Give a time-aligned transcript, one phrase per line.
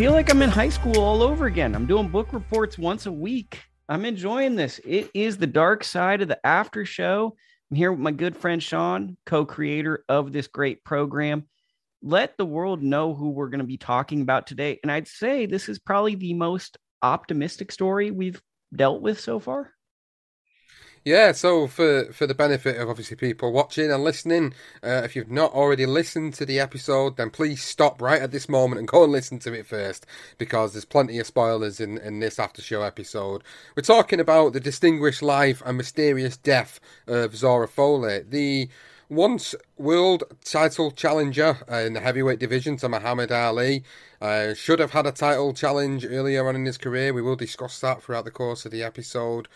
[0.00, 1.74] feel like I'm in high school all over again.
[1.74, 3.60] I'm doing book reports once a week.
[3.86, 4.80] I'm enjoying this.
[4.86, 7.36] It is the dark side of the after show.
[7.70, 11.44] I'm here with my good friend Sean, co creator of this great program.
[12.00, 14.80] Let the world know who we're going to be talking about today.
[14.82, 18.40] And I'd say this is probably the most optimistic story we've
[18.74, 19.74] dealt with so far.
[21.02, 24.52] Yeah, so for for the benefit of obviously people watching and listening,
[24.84, 28.50] uh, if you've not already listened to the episode, then please stop right at this
[28.50, 30.04] moment and go and listen to it first,
[30.36, 33.42] because there's plenty of spoilers in, in this after show episode.
[33.74, 38.68] We're talking about the distinguished life and mysterious death of Zora Folley, the
[39.08, 43.84] once world title challenger in the heavyweight division to Muhammad Ali.
[44.20, 47.14] Uh, should have had a title challenge earlier on in his career.
[47.14, 49.48] We will discuss that throughout the course of the episode.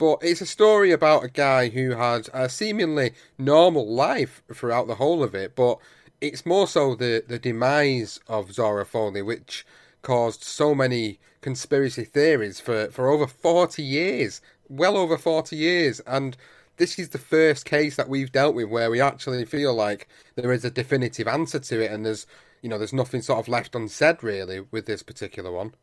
[0.00, 4.94] But it's a story about a guy who had a seemingly normal life throughout the
[4.94, 5.78] whole of it, but
[6.22, 9.66] it's more so the, the demise of Zora Folley, which
[10.00, 14.40] caused so many conspiracy theories for, for over 40 years,
[14.70, 16.00] well over 40 years.
[16.06, 16.34] And
[16.78, 20.50] this is the first case that we've dealt with where we actually feel like there
[20.50, 22.26] is a definitive answer to it and there's,
[22.62, 25.74] you know, there's nothing sort of left unsaid really with this particular one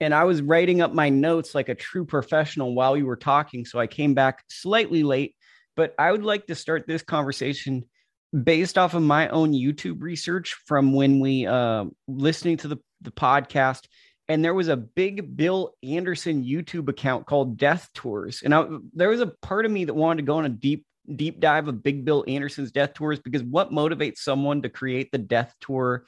[0.00, 3.64] and I was writing up my notes like a true professional while you were talking.
[3.64, 5.34] So I came back slightly late,
[5.74, 7.84] but I would like to start this conversation
[8.42, 13.10] based off of my own YouTube research from when we uh listening to the, the
[13.10, 13.84] podcast.
[14.28, 18.42] And there was a big Bill Anderson YouTube account called Death Tours.
[18.44, 20.84] And I, there was a part of me that wanted to go on a deep,
[21.14, 25.18] deep dive of Big Bill Anderson's Death Tours because what motivates someone to create the
[25.18, 26.04] Death Tour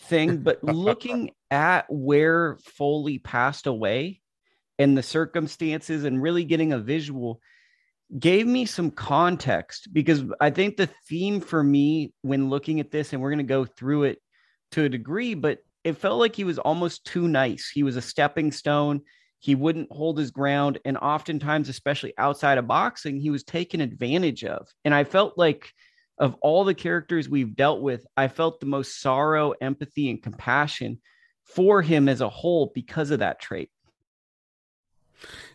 [0.00, 4.20] thing, but looking at where Folley passed away
[4.78, 7.40] and the circumstances and really getting a visual
[8.18, 13.12] gave me some context because I think the theme for me when looking at this,
[13.12, 14.20] and we're going to go through it
[14.72, 17.70] to a degree, but it felt like he was almost too nice.
[17.72, 19.02] He was a stepping stone.
[19.38, 20.78] He wouldn't hold his ground.
[20.84, 24.66] And oftentimes, especially outside of boxing, he was taken advantage of.
[24.84, 25.72] And I felt like
[26.18, 31.00] of all the characters we've dealt with, I felt the most sorrow, empathy, and compassion
[31.44, 33.70] for him as a whole because of that trait.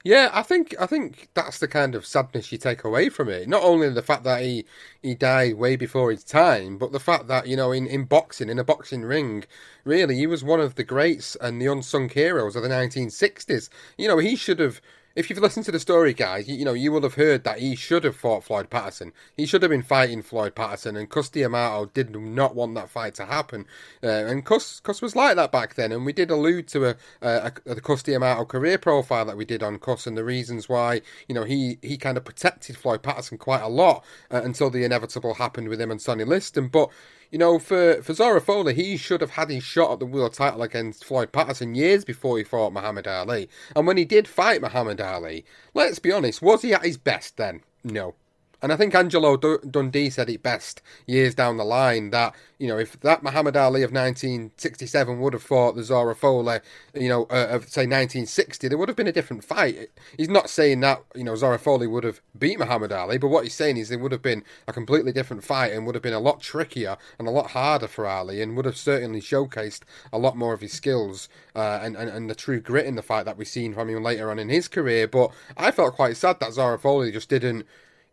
[0.03, 3.47] Yeah, I think I think that's the kind of sadness you take away from it.
[3.47, 4.66] Not only the fact that he
[5.01, 8.50] he died way before his time, but the fact that you know in, in boxing,
[8.50, 9.44] in a boxing ring,
[9.83, 13.69] really he was one of the greats and the unsung heroes of the 1960s.
[13.97, 14.81] You know, he should have
[15.16, 17.60] if you've listened to the story, guys, you, you, know you will have heard that
[17.60, 19.12] he should have fought Floyd Patterson.
[19.36, 23.16] He should have been fighting Floyd Patterson, and Cus D'Amato did not want that fight
[23.16, 23.66] to happen.
[24.04, 26.96] Uh, and Cus, Cus was like that back then, and we did allude to a,
[27.22, 30.69] a, a the Cus D'Amato career profile that we did on Cus and the reasons
[30.69, 34.69] why you know he he kind of protected Floyd Patterson quite a lot uh, until
[34.69, 36.90] the inevitable happened with him and Sonny Liston, but
[37.31, 40.33] you know, for, for Zora Folley, he should have had his shot at the world
[40.33, 43.50] title against Floyd Patterson years before he fought Muhammad Ali.
[43.74, 47.38] And when he did fight Muhammad Ali, let's be honest, was he at his best
[47.38, 47.62] then?
[47.86, 48.16] No.
[48.62, 52.78] And I think Angelo Dundee said it best years down the line that, you know,
[52.78, 56.62] if that Muhammad Ali of 1967 would have fought the Zora Folley,
[56.94, 59.90] you know, uh, of say 1960, there would have been a different fight.
[60.16, 63.46] He's not saying that, you know, Zora Folley would have beat Muhammad Ali, but what
[63.46, 66.13] he's saying is there would have been a completely different fight and would have been
[66.13, 69.81] a lot trickier and a lot harder for Ali and would have certainly showcased
[70.13, 73.02] a lot more of his skills uh, and, and, and the true grit in the
[73.02, 75.08] fight that we've seen from him later on in his career.
[75.08, 77.66] But I felt quite sad that Zora Folley just didn't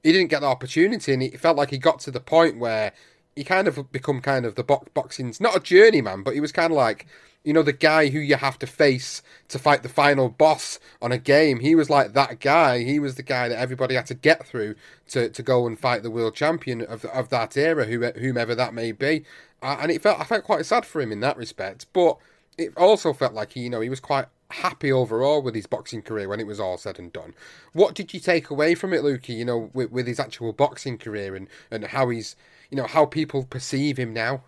[0.03, 2.93] he didn't get the opportunity, and it felt like he got to the point where
[3.37, 6.53] he kind of become kind of the box boxing's not a journeyman, but he was
[6.53, 7.07] kind of like
[7.45, 11.13] you know the guy who you have to face to fight the final boss on
[11.13, 11.61] a game.
[11.61, 12.83] He was like that guy.
[12.83, 14.75] He was the guy that everybody had to get through
[15.11, 18.93] to, to go and fight the world champion of of that era, whomever that may
[18.93, 19.25] be.
[19.63, 22.19] Uh, and it felt I felt quite sad for him in that respect, but
[22.57, 26.03] it also felt like he, you know, he was quite happy overall with his boxing
[26.03, 27.35] career when it was all said and done.
[27.73, 29.37] What did you take away from it, Lukie?
[29.37, 32.37] You know, with, with his actual boxing career and and how he's,
[32.71, 34.43] you know, how people perceive him now.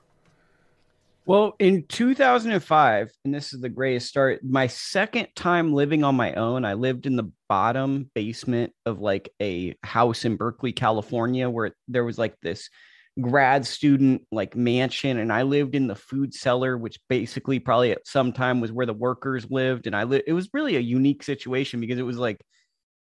[1.27, 6.33] Well, in 2005, and this is the greatest start, my second time living on my
[6.33, 11.73] own, I lived in the bottom basement of like a house in Berkeley, California, where
[11.87, 12.69] there was like this
[13.19, 18.07] grad student like mansion and I lived in the food cellar which basically probably at
[18.07, 21.23] some time was where the workers lived and I lived it was really a unique
[21.23, 22.41] situation because it was like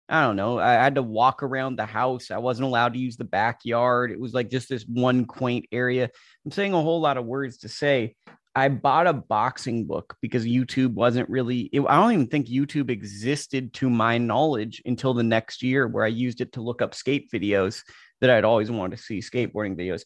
[0.09, 3.17] I don't know I had to walk around the house I wasn't allowed to use
[3.17, 6.09] the backyard it was like just this one quaint area.
[6.45, 8.15] I'm saying a whole lot of words to say
[8.55, 12.91] I bought a boxing book because YouTube wasn't really it, I don't even think YouTube
[12.91, 16.95] existed to my knowledge until the next year where I used it to look up
[16.95, 17.83] skate videos
[18.21, 20.03] that I'd always wanted to see skateboarding videos.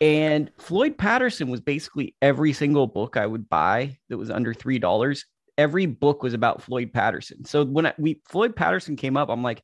[0.00, 4.78] And Floyd Patterson was basically every single book I would buy that was under three
[4.78, 5.24] dollars.
[5.56, 7.44] Every book was about Floyd Patterson.
[7.44, 9.62] So when I, we Floyd Patterson came up, I'm like,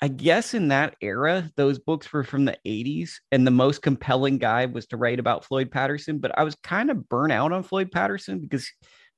[0.00, 4.38] I guess in that era, those books were from the 80s, and the most compelling
[4.38, 6.18] guy was to write about Floyd Patterson.
[6.18, 8.68] But I was kind of burnt out on Floyd Patterson because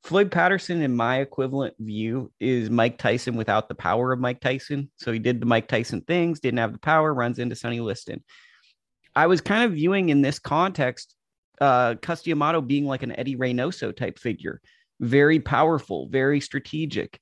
[0.04, 4.90] Floyd Patterson, in my equivalent view, is Mike Tyson without the power of Mike Tyson.
[4.96, 8.22] So he did the Mike Tyson things, didn't have the power, runs into Sonny Liston.
[9.16, 11.14] I was kind of viewing in this context,
[11.58, 14.60] uh, Cus D'Amato being like an Eddie Reynoso type figure,
[15.00, 17.18] very powerful, very strategic.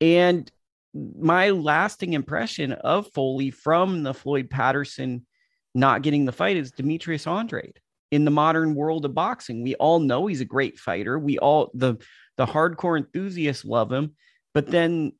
[0.00, 0.50] And
[0.94, 5.26] my lasting impression of Folley from the Floyd Patterson
[5.74, 7.80] not getting the fight is Demetrius Andrade
[8.10, 9.62] in the modern world of boxing.
[9.62, 11.18] We all know he's a great fighter.
[11.18, 11.96] We all the
[12.36, 14.14] the hardcore enthusiasts love him,
[14.52, 15.12] but then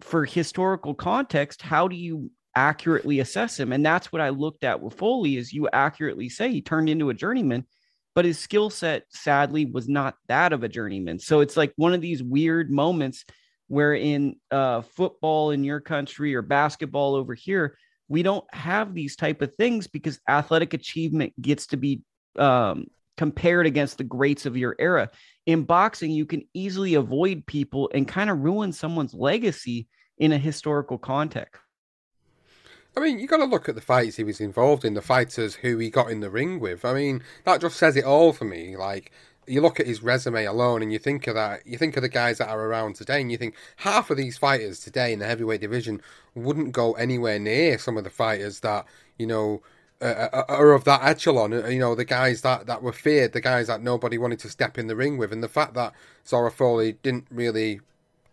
[0.00, 3.72] for historical context, how do you accurately assess him?
[3.72, 7.10] And that's what I looked at with Folley is you accurately say he turned into
[7.10, 7.66] a journeyman,
[8.14, 11.18] but his skill set sadly was not that of a journeyman.
[11.18, 13.24] So it's like one of these weird moments
[13.68, 17.76] where in uh, football in your country or basketball over here,
[18.08, 22.02] we don't have these type of things because athletic achievement gets to be
[22.36, 22.86] um,
[23.16, 25.10] compared against the greats of your era.
[25.46, 29.86] In boxing, you can easily avoid people and kind of ruin someone's legacy
[30.18, 31.60] in a historical context.
[32.96, 35.56] I mean, you got to look at the fights he was involved in, the fighters
[35.56, 36.84] who he got in the ring with.
[36.84, 38.76] I mean, that just says it all for me.
[38.76, 39.10] Like,
[39.46, 41.66] you look at his resume alone, and you think of that.
[41.66, 44.38] You think of the guys that are around today, and you think half of these
[44.38, 46.00] fighters today in the heavyweight division
[46.34, 48.86] wouldn't go anywhere near some of the fighters that
[49.18, 49.60] you know
[50.00, 51.52] uh, uh, are of that echelon.
[51.52, 54.48] Uh, you know, the guys that, that were feared, the guys that nobody wanted to
[54.48, 55.92] step in the ring with, and the fact that
[56.26, 57.80] Zora Folley didn't really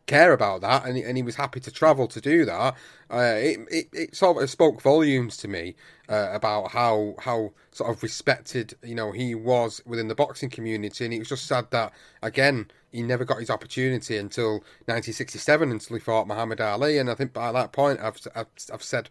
[0.08, 2.76] care about that, and, and he was happy to travel to do that.
[3.10, 5.76] Uh, it, it, it sort of spoke volumes to me
[6.10, 11.06] uh, about how how sort of respected you know he was within the boxing community,
[11.06, 15.96] and it was just sad that again he never got his opportunity until 1967 until
[15.96, 19.10] he fought Muhammad Ali, and I think by that point I've I've, I've said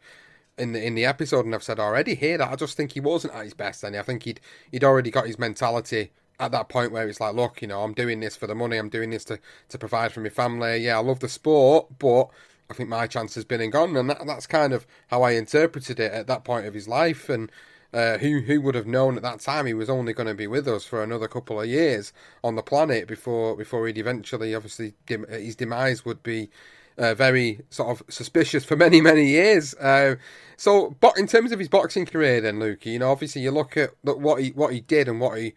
[0.58, 3.00] in the in the episode, and I've said already here that I just think he
[3.00, 3.84] wasn't at his best.
[3.84, 4.40] And I think he'd
[4.70, 7.92] he'd already got his mentality at that point where it's like, look, you know, I'm
[7.92, 8.76] doing this for the money.
[8.76, 9.38] I'm doing this to
[9.68, 10.78] to provide for my family.
[10.78, 12.28] Yeah, I love the sport, but
[12.70, 15.32] I think my chance has been and gone, and that, that's kind of how I
[15.32, 17.28] interpreted it at that point of his life.
[17.28, 17.50] And
[17.92, 20.46] uh, who who would have known at that time he was only going to be
[20.46, 22.12] with us for another couple of years
[22.44, 24.94] on the planet before before he'd eventually, obviously,
[25.28, 26.50] his demise would be
[26.98, 29.74] uh, very sort of suspicious for many, many years.
[29.74, 30.16] Uh,
[30.56, 33.76] so, but in terms of his boxing career, then Luke, you know, obviously you look
[33.76, 35.54] at what he what he did and what he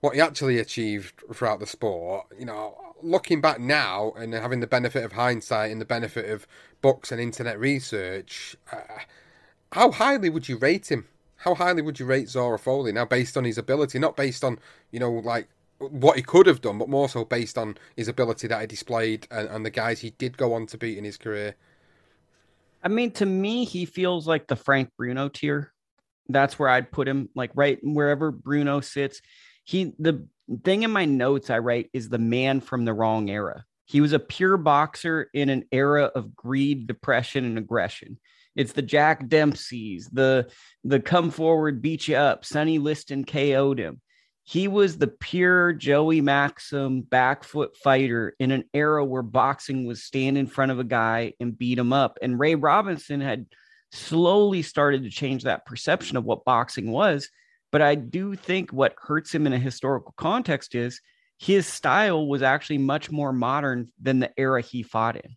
[0.00, 2.26] what he actually achieved throughout the sport.
[2.38, 6.46] You know, looking back now and having the benefit of hindsight and the benefit of
[6.80, 9.00] books and internet research, uh,
[9.72, 11.06] how highly would you rate him?
[11.36, 14.58] How highly would you rate Zora Folley now, based on his ability, not based on
[14.90, 15.48] you know like
[15.80, 19.26] what he could have done, but more so based on his ability that he displayed
[19.30, 21.56] and, and the guys he did go on to beat in his career.
[22.82, 25.72] I mean, to me, he feels like the Frank Bruno tier.
[26.28, 29.20] That's where I'd put him, like right wherever Bruno sits.
[29.64, 30.26] He the
[30.64, 33.64] thing in my notes I write is the man from the wrong era.
[33.86, 38.18] He was a pure boxer in an era of greed, depression, and aggression.
[38.54, 40.50] It's the Jack Dempsey's, the
[40.84, 42.44] the come forward, beat you up.
[42.44, 44.00] Sonny Liston KO'd him.
[44.44, 50.02] He was the pure Joey Maxim back foot fighter in an era where boxing was
[50.02, 52.18] stand in front of a guy and beat him up.
[52.20, 53.46] And Ray Robinson had
[53.92, 57.28] slowly started to change that perception of what boxing was.
[57.72, 61.00] But I do think what hurts him in a historical context is
[61.38, 65.36] his style was actually much more modern than the era he fought in.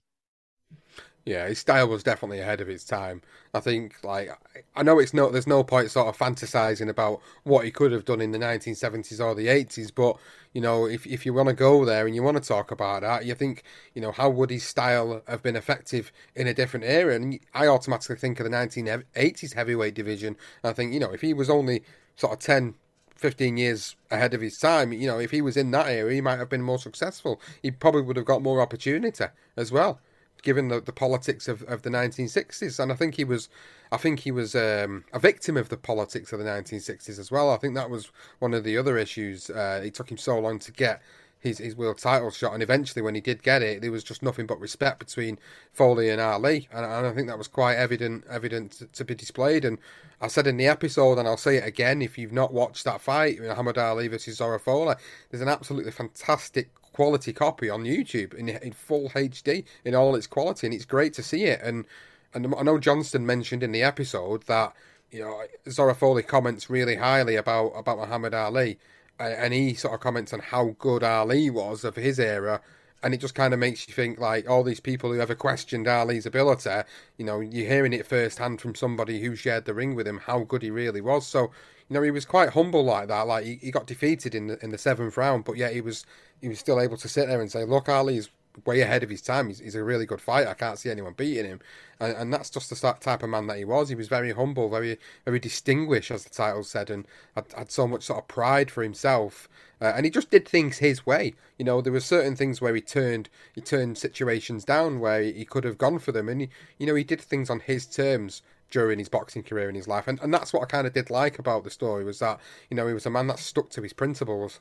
[1.26, 3.22] Yeah, his style was definitely ahead of its time.
[3.54, 4.30] I think, like,
[4.76, 8.04] I know it's no, there's no point sort of fantasizing about what he could have
[8.04, 10.18] done in the 1970s or the 80s, but
[10.52, 13.04] you know, if if you want to go there and you want to talk about
[13.04, 13.64] that, you think,
[13.94, 17.16] you know, how would his style have been effective in a different era?
[17.16, 20.36] And I automatically think of the 1980s heavyweight division.
[20.64, 21.84] I think, you know, if he was only
[22.18, 22.76] sort of 10,
[23.16, 26.20] 15 years ahead of his time, you know, if he was in that era, he
[26.22, 27.40] might have been more successful.
[27.62, 29.26] He probably would have got more opportunity
[29.56, 30.02] as well
[30.44, 32.80] given the, the politics of, of the 1960s.
[32.80, 33.50] And I think he was,
[33.92, 37.50] I think he was um, a victim of the politics of the 1960s as well.
[37.50, 39.50] I think that was one of the other issues.
[39.50, 41.02] Uh, it took him so long to get
[41.44, 44.24] his, his world title shot, and eventually, when he did get it, there was just
[44.24, 45.38] nothing but respect between
[45.78, 49.14] Folley and Ali, and, and I think that was quite evident evident to, to, be
[49.14, 49.66] displayed.
[49.66, 49.78] And
[50.22, 53.02] I said in the episode, and I'll say it again: if you've not watched that
[53.02, 54.96] fight, Muhammad Ali versus Zora Folley,
[55.30, 60.28] there's an absolutely fantastic quality copy on YouTube in, in full HD in all its
[60.28, 61.62] quality, and it's great to see it.
[61.62, 61.86] And
[62.34, 64.74] and I know Johnston mentioned in the episode that
[65.12, 68.80] you know Zora Folley comments really highly about about Muhammad Ali,
[69.20, 72.62] and he sort of comments on how good Ali was of his era.
[73.02, 75.90] And it just kind of makes you think like all these people who ever questioned
[75.90, 76.84] Ali's ability,
[77.18, 80.40] you know, you're hearing it firsthand from somebody who shared the ring with him, how
[80.44, 81.28] good he really was.
[81.28, 81.52] So,
[81.94, 83.28] know, he was quite humble like that.
[83.28, 86.06] Like he, he got defeated in the in the seventh round, but yet he was
[86.42, 88.30] he was still able to sit there and say, "Look, Ali's
[88.66, 89.48] way ahead of his time.
[89.48, 90.50] He's, he's a really good fighter.
[90.50, 91.60] I can't see anyone beating him."
[92.00, 93.90] And, and that's just the type of man that he was.
[93.90, 97.88] He was very humble, very very distinguished, as the title said, and had, had so
[97.88, 99.48] much sort of pride for himself.
[99.82, 101.34] Uh, and he just did things his way.
[101.58, 105.46] You know, there were certain things where he turned he turned situations down where he
[105.46, 108.42] could have gone for them, and he, you know he did things on his terms
[108.74, 110.08] during his boxing career in his life.
[110.08, 112.40] And and that's what I kind of did like about the story was that
[112.70, 114.60] you know he was a man that stuck to his principles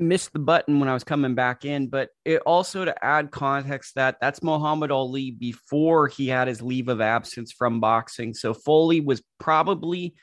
[0.00, 3.94] missed the button when I was coming back in, but it also to add context
[3.96, 8.34] that that's Muhammad Ali before he had his leave of absence from boxing.
[8.34, 10.14] So Folley was probably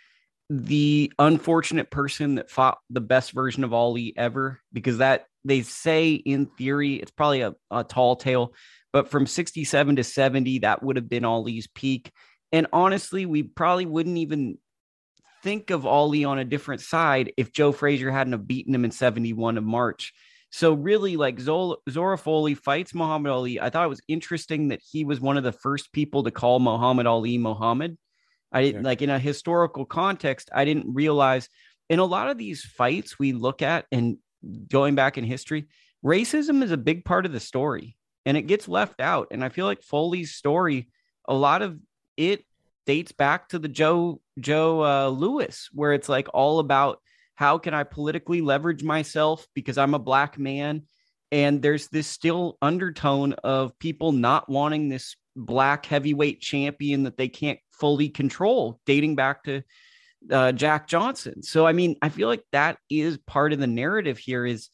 [0.50, 6.14] the unfortunate person that fought the best version of Ali ever because that they say
[6.14, 8.54] in theory it's probably a, a tall tale,
[8.94, 12.12] but from 67 to 70, that would have been Ali's peak.
[12.52, 14.58] And honestly, we probably wouldn't even
[15.44, 18.92] think of Ali on a different side if Joe Frazier hadn't have beaten him in
[18.92, 20.14] 71 of March.
[20.50, 23.60] So really, like Zora Folley fights Muhammad Ali.
[23.60, 26.60] I thought it was interesting that he was one of the first people to call
[26.60, 27.98] Muhammad Ali Muhammad.
[28.52, 28.88] I didn't yeah.
[28.88, 30.50] like in a historical context.
[30.56, 31.50] I didn't realize
[31.90, 34.18] in a lot of these fights we look at and
[34.70, 35.68] going back in history,
[36.04, 37.97] racism is a big part of the story
[38.28, 39.30] and it gets left out.
[39.32, 40.90] And I feel like Folley's story,
[41.30, 41.80] a lot of
[42.18, 42.44] it
[42.86, 47.00] dates back to the Joe Joe uh, Louis, where it's like all about
[47.36, 50.84] how can I politically leverage myself because I'm a black man,
[51.32, 57.30] and there's this still undertone of people not wanting this black heavyweight champion that they
[57.30, 59.62] can't fully control, dating back to
[60.30, 61.44] uh, Jack Johnson.
[61.44, 64.46] So I mean, I feel like that is part of the narrative here.
[64.46, 64.68] Is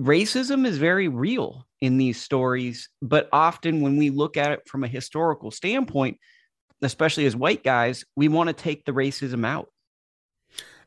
[0.00, 4.84] racism is very real in these stories, but often when we look at it from
[4.84, 6.18] a historical standpoint,
[6.82, 9.68] especially as white guys, we want to take the racism out.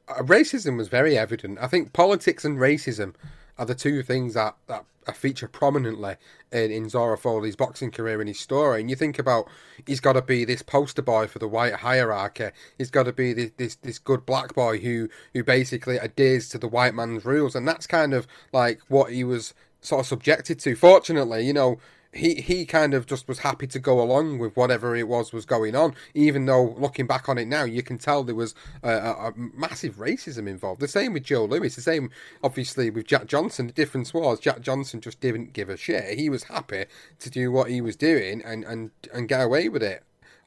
[0.07, 1.59] Uh, racism was very evident.
[1.61, 3.13] I think politics and racism
[3.57, 6.15] are the two things that, that feature prominently
[6.51, 8.79] in, in Zora Folley's boxing career and his story.
[8.79, 9.49] And you think about
[9.85, 12.49] he's got to be this poster boy for the white hierarchy.
[12.77, 16.57] He's got to be this, this this good black boy who who basically adheres to
[16.57, 20.59] the white man's rules, and that's kind of like what he was sort of subjected
[20.59, 20.75] to.
[20.75, 21.79] Fortunately, you know,
[22.13, 25.45] he he kind of just was happy to go along with whatever it was was
[25.45, 28.53] going on, even though looking back on it now, you can tell there was
[28.83, 30.79] a, a, a, massive racism involved.
[30.79, 31.73] The same with Joe Louis.
[31.75, 32.11] The same,
[32.43, 33.67] obviously, with Jack Johnson.
[33.67, 36.17] The difference was Jack Johnson just didn't give a shit.
[36.17, 36.85] He was happy
[37.19, 40.03] to do what he was doing and and and get away with it.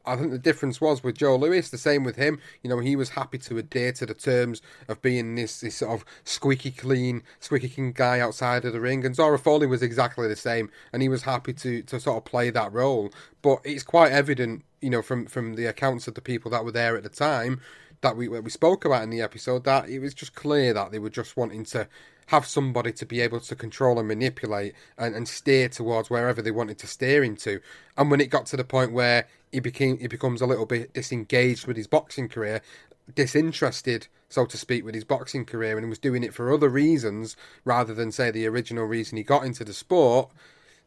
[0.06, 2.38] I think the difference was with Joe Louis, the same with him.
[2.62, 5.92] You know, he was happy to adhere to the terms of being this, this sort
[5.92, 9.04] of squeaky clean, squeaky clean guy outside of the ring.
[9.04, 12.25] And Zora Folley was exactly the same, and he was happy to, to sort of
[12.25, 13.12] play that role.
[13.42, 16.72] But it's quite evident, you know, from, from the accounts of the people that were
[16.72, 17.60] there at the time
[18.02, 20.98] that we we spoke about in the episode, that it was just clear that they
[20.98, 21.88] were just wanting to
[22.26, 26.50] have somebody to be able to control and manipulate and, and steer towards wherever they
[26.50, 27.60] wanted to steer him to.
[27.96, 30.92] And when it got to the point where he became he becomes a little bit
[30.92, 32.60] disengaged with his boxing career,
[33.14, 37.36] disinterested, so to speak, with his boxing career, and was doing it for other reasons
[37.64, 40.30] rather than say the original reason he got into the sport,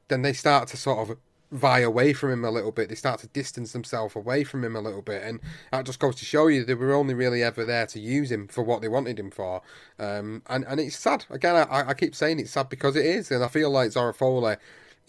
[0.07, 1.17] then they start to sort of
[1.51, 2.89] vie away from him a little bit.
[2.89, 5.39] They start to distance themselves away from him a little bit, and
[5.71, 8.47] that just goes to show you they were only really ever there to use him
[8.47, 9.63] for what they wanted him for.
[9.97, 11.25] Um, and and it's sad.
[11.31, 14.13] Again, I, I keep saying it's sad because it is, and I feel like Zora
[14.13, 14.57] Folley,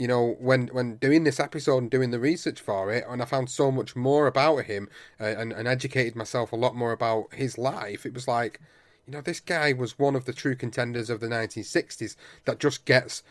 [0.00, 3.26] you know, when when doing this episode and doing the research for it, and I
[3.26, 4.88] found so much more about him
[5.20, 8.06] uh, and and educated myself a lot more about his life.
[8.06, 8.60] It was like.
[9.06, 12.14] You know, this guy was one of the true contenders of the 1960s
[12.44, 13.24] that just gets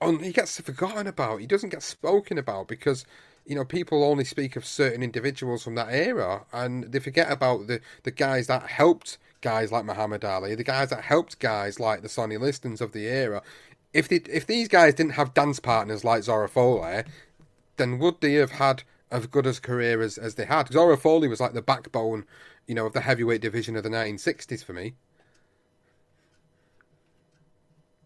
[0.00, 1.40] on, he gets forgotten about.
[1.40, 3.06] He doesn't get spoken about because
[3.46, 7.66] you know people only speak of certain individuals from that era, and they forget about
[7.66, 12.02] the the guys that helped guys like Muhammad Ali, the guys that helped guys like
[12.02, 13.42] the Sonny Listons of the era.
[13.92, 17.06] If they, if these guys didn't have dance partners like Zora Folley,
[17.76, 20.72] then would they have had as good a career as, as they had?
[20.72, 22.24] Zora Folley was like the backbone,
[22.66, 24.94] you know, of the heavyweight division of the 1960s for me.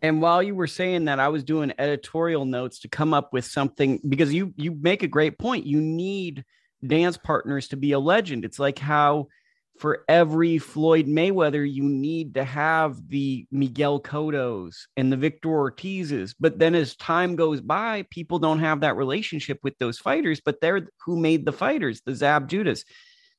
[0.04, 3.46] And while you were saying that, I was doing editorial notes to come up with
[3.46, 5.64] something because you you make a great point.
[5.64, 6.44] You need
[6.86, 8.44] dance partners to be a legend.
[8.44, 9.28] It's like how
[9.78, 16.34] for every Floyd Mayweather, you need to have the Miguel Cottos and the Victor Ortizes.
[16.38, 20.60] But then as time goes by, people don't have that relationship with those fighters, but
[20.60, 22.84] they're who made the fighters, the Zab Judahs.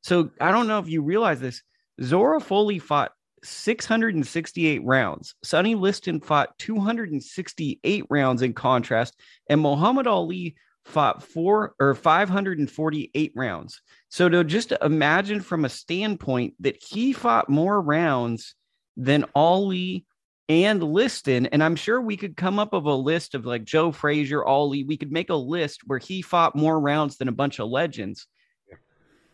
[0.01, 1.61] So I don't know if you realize this.
[2.01, 3.11] Zora Folley fought
[3.43, 5.35] 668 rounds.
[5.43, 9.15] Sonny Liston fought 268 rounds in contrast,
[9.49, 13.81] and Muhammad Ali fought four or 548 rounds.
[14.15, 18.55] So to just imagine from a standpoint that he fought more rounds
[18.95, 20.05] than Ali
[20.47, 23.91] and Liston, and I'm sure we could come up with a list of like Joe
[23.91, 24.85] Frazier, Ali.
[24.85, 28.25] We could make a list where he fought more rounds than a bunch of legends.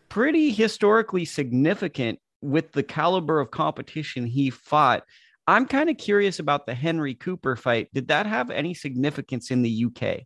[0.08, 5.04] Pretty historically significant with the caliber of competition he fought.
[5.46, 7.88] I'm kind of curious about the Henry Cooper fight.
[7.94, 10.22] Did that have any significance in the UK?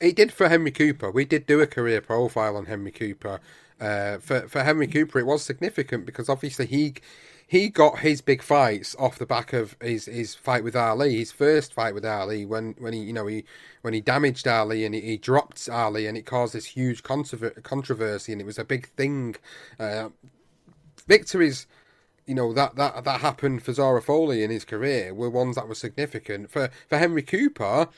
[0.00, 1.10] It did for Henry Cooper.
[1.10, 3.40] We did do a career profile on Henry Cooper.
[3.80, 6.94] Uh, for for Henry Cooper, it was significant because obviously he
[7.46, 11.30] he got his big fights off the back of his, his fight with Ali, his
[11.30, 13.44] first fight with Ali, when, when he you know he
[13.82, 18.32] when he damaged Ali and he, he dropped Ali and it caused this huge controversy
[18.32, 19.36] and it was a big thing.
[19.78, 20.08] Uh,
[21.06, 21.66] victories,
[22.26, 25.68] you know that that that happened for Zora Folley in his career were ones that
[25.68, 27.88] were significant for for Henry Cooper.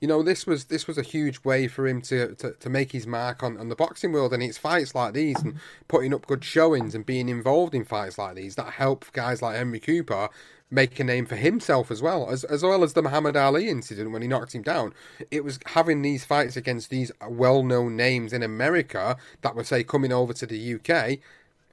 [0.00, 2.92] You know, this was this was a huge way for him to, to, to make
[2.92, 5.56] his mark on, on the boxing world, and it's fights like these and
[5.88, 9.56] putting up good showings and being involved in fights like these that help guys like
[9.56, 10.28] Henry Cooper
[10.70, 14.10] make a name for himself as well, as as well as the Muhammad Ali incident
[14.10, 14.92] when he knocked him down.
[15.30, 19.84] It was having these fights against these well known names in America that were say
[19.84, 21.18] coming over to the UK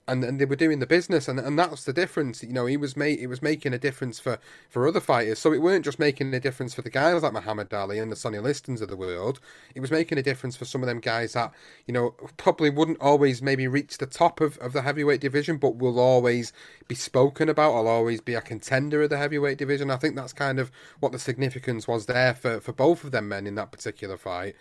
[0.08, 2.44] and, and they were doing the business, and, and that's the difference.
[2.44, 4.38] You know, he was made it was making a difference for,
[4.70, 5.40] for other fighters.
[5.40, 8.16] So it weren't just making a difference for the guys like Muhammad Ali and the
[8.16, 9.40] Sonny Listons of the world.
[9.76, 11.54] It was making a difference for some of them guys that
[11.88, 15.78] you know probably wouldn't always maybe reach the top of, of the heavyweight division, but
[15.78, 16.52] will always
[16.88, 17.74] be spoken about.
[17.74, 19.90] I'll always be a contender of the heavyweight division.
[19.90, 23.30] I think that's kind of what the significance was there for for both of them
[23.30, 24.56] men in that particular fight.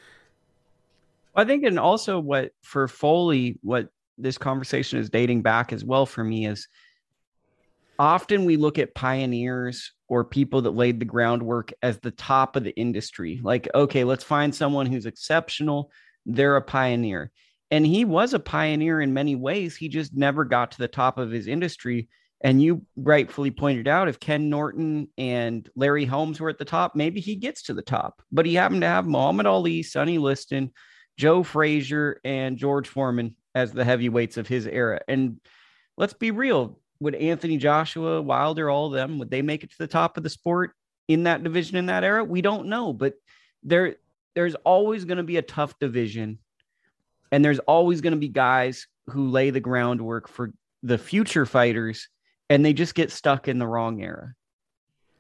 [1.35, 6.07] I think, and also what for Foley, what this conversation is dating back as well
[6.07, 6.69] for me is
[7.99, 12.65] often we look at pioneers or people that laid the groundwork as the top of
[12.65, 13.41] the industry.
[13.43, 15.91] Like, okay, let's find someone who's exceptional.
[16.27, 17.31] They're a pioneer.
[17.71, 19.77] And he was a pioneer in many ways.
[19.77, 22.09] He just never got to the top of his industry.
[22.43, 26.95] And you rightfully pointed out if Ken Norton and Larry Holmes were at the top,
[26.95, 28.21] maybe he gets to the top.
[28.31, 30.73] But he happened to have Muhammad Ali, Sonny Liston,
[31.17, 35.01] Joe Frazier, and George Foreman as the heavyweights of his era.
[35.09, 35.41] And
[35.97, 39.79] let's be real, would Anthony Joshua, Wilder, all of them, would they make it to
[39.79, 40.73] the top of the sport
[41.09, 42.25] in that division in that era?
[42.25, 43.15] We don't know, but
[43.63, 43.97] there
[44.35, 46.39] there's always going to be a tough division.
[47.31, 52.09] And there's always going to be guys who lay the groundwork for the future fighters
[52.51, 54.35] and they just get stuck in the wrong era.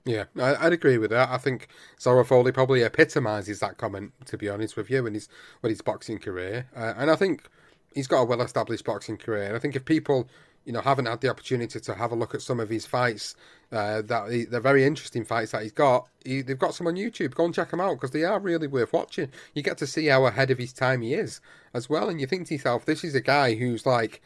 [0.04, 1.28] Yeah, I, would agree with that.
[1.30, 1.68] I think
[2.00, 5.28] Zora Folley probably epitomises that comment, to be honest with you, in his
[5.62, 6.68] with his boxing career.
[6.74, 7.48] Uh, and I think
[7.94, 9.44] he's got a well established boxing career.
[9.44, 10.28] And I think if people
[10.64, 13.34] you know haven't had the opportunity to have a look at some of his fights,
[13.72, 16.08] uh, that he, they're very interesting fights that he's got.
[16.24, 17.34] He, they've got some on YouTube.
[17.34, 19.30] Go and check them out because they are really worth watching.
[19.54, 21.40] You get to see how ahead of his time he is
[21.74, 24.22] as well, and you think to yourself, this is a guy who's like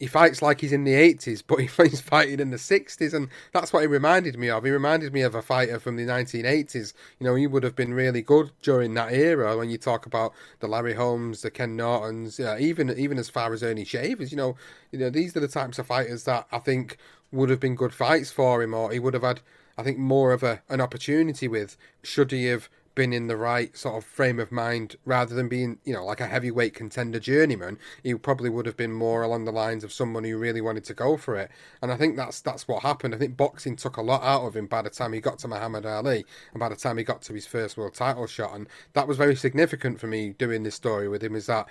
[0.00, 3.70] he fights like he's in the 80s, but he's fighting in the 60s, and that's
[3.70, 4.64] what he reminded me of.
[4.64, 6.94] He reminded me of a fighter from the 1980s.
[7.18, 10.32] You know, he would have been really good during that era when you talk about
[10.60, 14.32] the Larry Holmes, the Ken Nortons, even even as far as Ernie Shavers.
[14.32, 14.56] You know,
[14.90, 16.96] you know these are the types of fighters that I think
[17.30, 19.40] would have been good fights for him, or he would have had,
[19.76, 23.76] I think, more of a an opportunity with should he have been in the right
[23.76, 27.78] sort of frame of mind rather than being, you know, like a heavyweight contender journeyman,
[28.02, 30.94] he probably would have been more along the lines of someone who really wanted to
[30.94, 31.50] go for it.
[31.82, 33.14] And I think that's that's what happened.
[33.14, 35.48] I think boxing took a lot out of him by the time he got to
[35.48, 38.54] Muhammad Ali and by the time he got to his first world title shot.
[38.54, 41.68] And that was very significant for me doing this story with him is that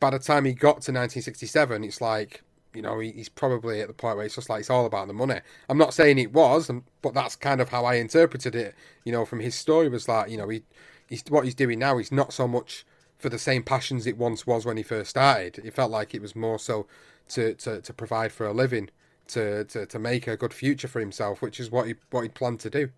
[0.00, 2.42] by the time he got to 1967, it's like
[2.74, 5.14] you know, he's probably at the point where it's just like it's all about the
[5.14, 5.40] money.
[5.68, 8.74] I'm not saying it was, um, but that's kind of how I interpreted it.
[9.04, 10.62] You know, from his story was like, you know, he,
[11.08, 11.98] he's what he's doing now.
[11.98, 12.84] He's not so much
[13.18, 15.58] for the same passions it once was when he first started.
[15.64, 16.86] It felt like it was more so
[17.30, 18.90] to to, to provide for a living,
[19.28, 22.28] to, to to make a good future for himself, which is what he what he
[22.28, 22.90] planned to do.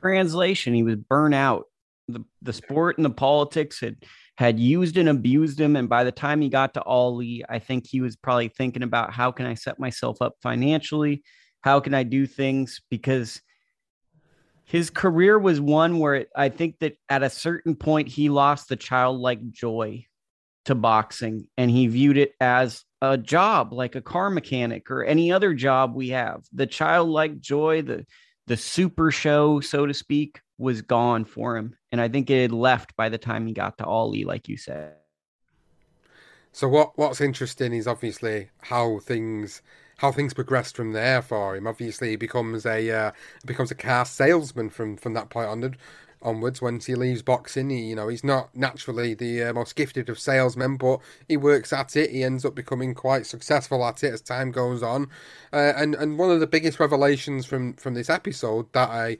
[0.00, 1.67] Translation: He was burnt out.
[2.08, 3.96] The the sport and the politics had
[4.36, 5.76] had used and abused him.
[5.76, 9.12] And by the time he got to Ali, I think he was probably thinking about
[9.12, 11.22] how can I set myself up financially?
[11.62, 12.80] How can I do things?
[12.88, 13.40] Because
[14.64, 18.68] his career was one where it, I think that at a certain point he lost
[18.68, 20.04] the childlike joy
[20.66, 25.32] to boxing and he viewed it as a job like a car mechanic or any
[25.32, 26.44] other job we have.
[26.52, 28.06] The childlike joy, the
[28.46, 31.76] the super show, so to speak, was gone for him.
[31.92, 34.56] And I think it had left by the time he got to Ali, like you
[34.56, 34.94] said.
[36.52, 39.62] So what what's interesting is obviously how things
[39.98, 41.66] how things progressed from there for him.
[41.66, 43.12] Obviously, he becomes a uh,
[43.44, 45.76] becomes a car salesman from from that point onward.
[46.20, 50.08] Onwards, once he leaves boxing, he, you know he's not naturally the uh, most gifted
[50.08, 52.10] of salesmen, but he works at it.
[52.10, 55.10] He ends up becoming quite successful at it as time goes on.
[55.52, 59.18] Uh, and and one of the biggest revelations from from this episode that I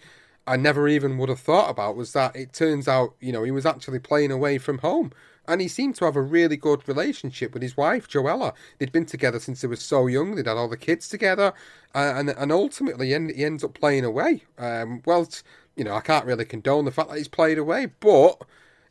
[0.49, 3.51] I never even would have thought about was that it turns out, you know, he
[3.51, 5.13] was actually playing away from home.
[5.47, 8.53] And he seemed to have a really good relationship with his wife, Joella.
[8.79, 10.35] They'd been together since they were so young.
[10.35, 11.55] They'd had all the kids together.
[11.95, 14.45] Uh, and and ultimately, he, ends up playing away.
[14.59, 15.27] Um, well,
[15.75, 18.43] you know, I can't really condone the fact that he's played away, but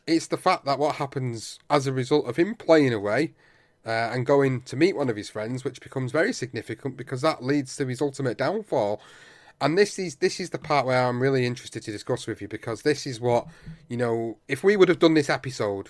[0.08, 3.34] it's the fact that what happens as a result of him playing away
[3.86, 7.44] uh, and going to meet one of his friends, which becomes very significant because that
[7.44, 9.00] leads to his ultimate downfall
[9.60, 12.48] and this is this is the part where I'm really interested to discuss with you
[12.48, 13.48] because this is what
[13.88, 14.38] you know.
[14.48, 15.90] If we would have done this episode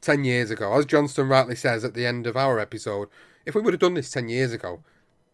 [0.00, 3.08] ten years ago, as Johnston rightly says at the end of our episode,
[3.46, 4.82] if we would have done this ten years ago,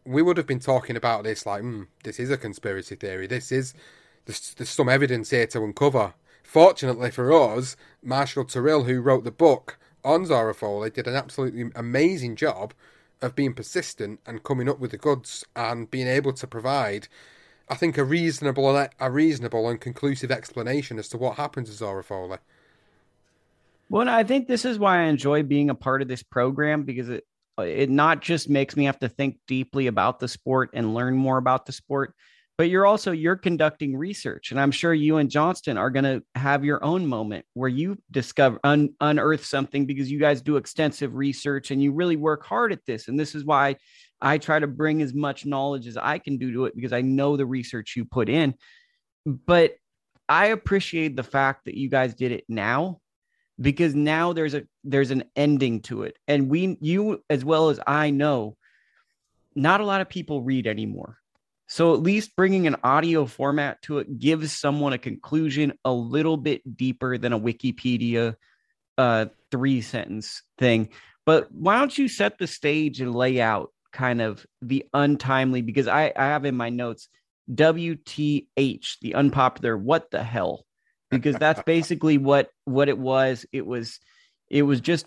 [0.04, 3.26] we would have been talking about this like, mm, this is a conspiracy theory.
[3.26, 3.74] This is
[4.26, 6.14] there's, there's some evidence here to uncover.
[6.42, 11.70] Fortunately for us, Marshall Terrill, who wrote the book on Zora Folley, did an absolutely
[11.74, 12.74] amazing job
[13.20, 17.08] of being persistent and coming up with the goods and being able to provide
[17.68, 22.02] I think a reasonable a reasonable and conclusive explanation as to what happened to Zora
[22.02, 22.38] Folley.
[23.88, 27.08] Well, I think this is why I enjoy being a part of this program because
[27.08, 27.24] it
[27.58, 31.36] it not just makes me have to think deeply about the sport and learn more
[31.36, 32.14] about the sport,
[32.58, 36.22] but you're also you're conducting research and i'm sure you and johnston are going to
[36.34, 41.14] have your own moment where you discover un, unearth something because you guys do extensive
[41.14, 43.74] research and you really work hard at this and this is why
[44.22, 47.02] I try to bring as much knowledge as I can do to it because I
[47.02, 48.54] know the research you put in.
[49.26, 49.74] But
[50.28, 53.00] I appreciate the fact that you guys did it now
[53.60, 56.16] because now there's a there's an ending to it.
[56.28, 58.56] And we you as well as I know
[59.54, 61.18] not a lot of people read anymore.
[61.66, 66.36] So at least bringing an audio format to it gives someone a conclusion a little
[66.36, 68.36] bit deeper than a Wikipedia
[68.98, 70.90] uh, three sentence thing.
[71.24, 75.88] But why don't you set the stage and lay out kind of the untimely because
[75.88, 77.08] I, I have in my notes
[77.50, 80.64] WTH, the unpopular what the hell?
[81.10, 83.46] Because that's basically what what it was.
[83.52, 83.98] It was
[84.48, 85.06] it was just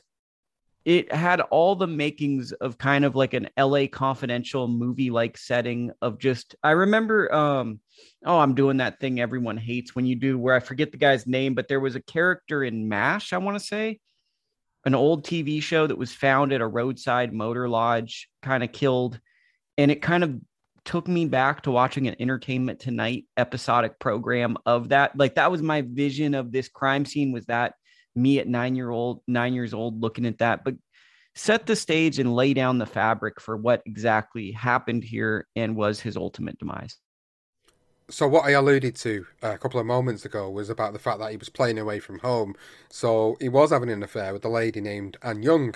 [0.86, 5.92] it had all the makings of kind of like an LA confidential movie like setting
[6.02, 7.80] of just I remember um
[8.24, 11.26] oh I'm doing that thing everyone hates when you do where I forget the guy's
[11.26, 14.00] name but there was a character in MASH I want to say
[14.86, 19.20] an old TV show that was found at a roadside motor lodge, kind of killed.
[19.78, 20.40] And it kind of
[20.86, 25.18] took me back to watching an Entertainment Tonight episodic program of that.
[25.18, 27.74] Like that was my vision of this crime scene was that
[28.16, 30.64] me at nine year old, nine years old looking at that.
[30.64, 30.76] But
[31.34, 36.00] set the stage and lay down the fabric for what exactly happened here and was
[36.00, 36.98] his ultimate demise.
[38.08, 41.32] So what I alluded to a couple of moments ago was about the fact that
[41.32, 42.56] he was playing away from home.
[42.88, 45.74] So he was having an affair with a lady named Anne Young,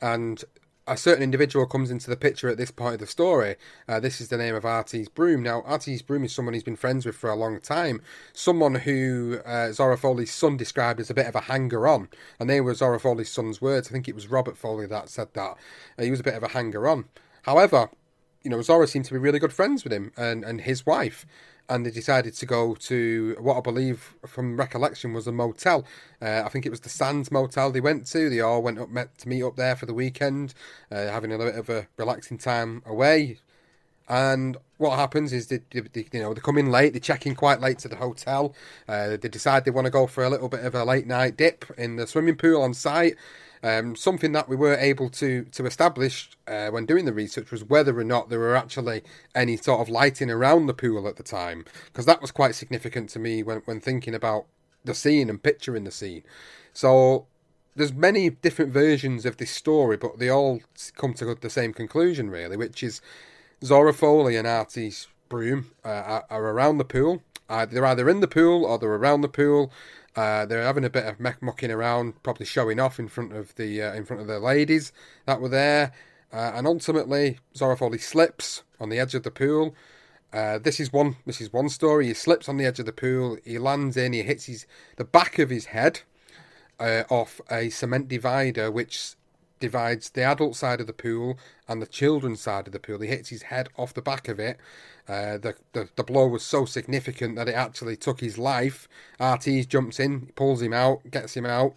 [0.00, 0.42] and
[0.86, 3.56] a certain individual comes into the picture at this point of the story.
[3.86, 5.42] Uh, this is the name of Artis Broom.
[5.42, 8.00] Now, Artis Broom is someone he's been friends with for a long time.
[8.32, 12.08] Someone who uh, Zora Folley's son described as a bit of a hanger on.
[12.40, 13.88] And they were Zora Folley's son's words.
[13.88, 15.56] I think it was Robert Folley that said that.
[15.98, 17.04] Uh, he was a bit of a hanger on.
[17.42, 17.90] However,
[18.42, 21.26] you know, Zora seemed to be really good friends with him and, and his wife
[21.70, 25.86] and they decided to go to what I believe, from recollection, was a motel.
[26.20, 28.28] Uh, I think it was the Sands Motel they went to.
[28.28, 30.52] They all went up met to meet up there for the weekend,
[30.90, 33.38] uh, having a little bit of a relaxing time away.
[34.08, 37.24] And what happens is they, they, they, you know they come in late, they check
[37.24, 38.52] in quite late to the hotel.
[38.88, 41.36] Uh, they decide they want to go for a little bit of a late night
[41.36, 43.14] dip in the swimming pool on site.
[43.62, 47.62] Um, something that we were able to to establish uh, when doing the research was
[47.62, 49.02] whether or not there were actually
[49.34, 53.10] any sort of lighting around the pool at the time, because that was quite significant
[53.10, 54.46] to me when when thinking about
[54.84, 56.22] the scene and picturing the scene.
[56.72, 57.26] So
[57.76, 60.60] there's many different versions of this story, but they all
[60.96, 63.00] come to the same conclusion really, which is
[63.62, 67.22] Zora Folley and Artis Broom uh, are, are around the pool.
[67.48, 69.72] Uh, they're either in the pool or they're around the pool.
[70.16, 73.82] Uh, they're having a bit of mucking around, probably showing off in front of the
[73.82, 74.92] uh, in front of the ladies
[75.26, 75.92] that were there.
[76.32, 79.74] Uh, and ultimately, Zora slips on the edge of the pool.
[80.32, 81.16] Uh, this is one.
[81.26, 82.06] This is one story.
[82.06, 83.36] He slips on the edge of the pool.
[83.44, 84.12] He lands in.
[84.12, 86.00] He hits his the back of his head
[86.78, 89.14] uh, off a cement divider, which
[89.60, 93.00] divides the adult side of the pool and the children's side of the pool.
[93.00, 94.58] He hits his head off the back of it.
[95.08, 98.88] Uh, the, the, the blow was so significant that it actually took his life.
[99.18, 101.74] Artis jumps in, pulls him out, gets him out.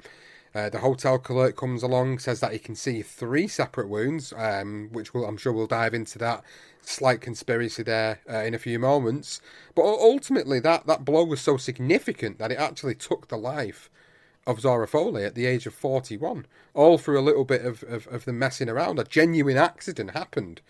[0.56, 4.88] Uh, the hotel clerk comes along, says that he can see three separate wounds, um,
[4.91, 6.43] which we'll, I'm sure we'll dive into that
[6.82, 9.41] slight conspiracy there uh, in a few moments.
[9.74, 13.89] But ultimately, that, that blow was so significant that it actually took the life
[14.45, 18.08] of Zora Folley at the age of 41, all through a little bit of, of,
[18.08, 18.99] of the messing around.
[18.99, 20.62] A genuine accident happened.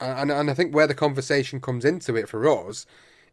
[0.00, 2.86] And, and I think where the conversation comes into it for us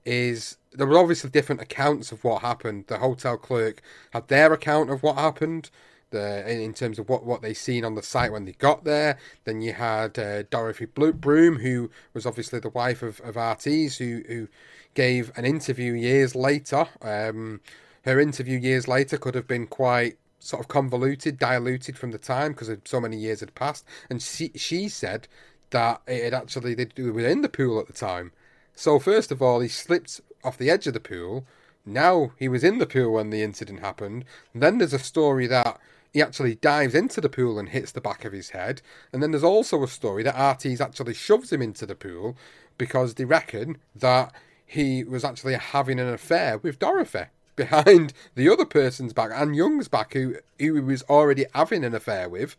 [0.05, 2.85] is there were obviously different accounts of what happened.
[2.87, 5.69] The hotel clerk had their account of what happened.
[6.09, 9.17] The, in terms of what, what they seen on the site when they got there.
[9.45, 14.21] Then you had uh, Dorothy Broom, who was obviously the wife of, of Artis, who,
[14.27, 14.47] who
[14.93, 17.61] gave an interview years later, um,
[18.03, 22.51] her interview years later could have been quite sort of convoluted, diluted from the time
[22.51, 23.85] because so many years had passed.
[24.09, 25.27] And she she said
[25.69, 28.31] that it had actually they were in the pool at the time.
[28.75, 31.45] So first of all, he slipped off the edge of the pool.
[31.85, 34.25] Now he was in the pool when the incident happened.
[34.53, 35.79] then there's a story that
[36.11, 38.81] he actually dives into the pool and hits the back of his head.
[39.11, 42.37] And then there's also a story that Artis actually shoves him into the pool
[42.77, 44.33] because they reckon that
[44.65, 49.87] he was actually having an affair with Dorothy behind the other person's back, and Young's
[49.87, 52.55] back, who, who he was already having an affair with,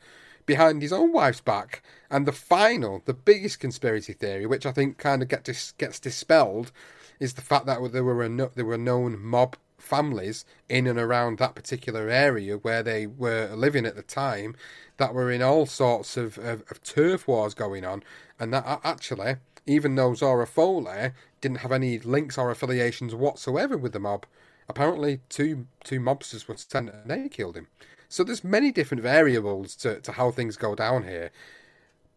[0.46, 1.82] behind his own wife's back.
[2.10, 5.98] And the final, the biggest conspiracy theory, which I think kind of get dis- gets
[5.98, 6.70] dispelled,
[7.18, 11.38] is the fact that there were no- there were known mob families in and around
[11.38, 14.56] that particular area where they were living at the time
[14.96, 18.02] that were in all sorts of, of, of turf wars going on,
[18.38, 23.92] and that actually, even though Zora Folley didn't have any links or affiliations whatsoever with
[23.92, 24.26] the mob,
[24.68, 27.68] apparently two two mobsters were sent and they killed him.
[28.08, 31.32] So there's many different variables to, to how things go down here.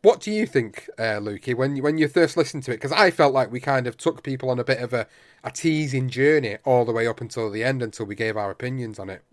[0.03, 2.75] What do you think, uh, Lukie, when you, when you first listened to it?
[2.75, 5.07] Because I felt like we kind of took people on a bit of a,
[5.43, 8.99] a teasing journey all the way up until the end, until we gave our opinions
[8.99, 9.23] on it.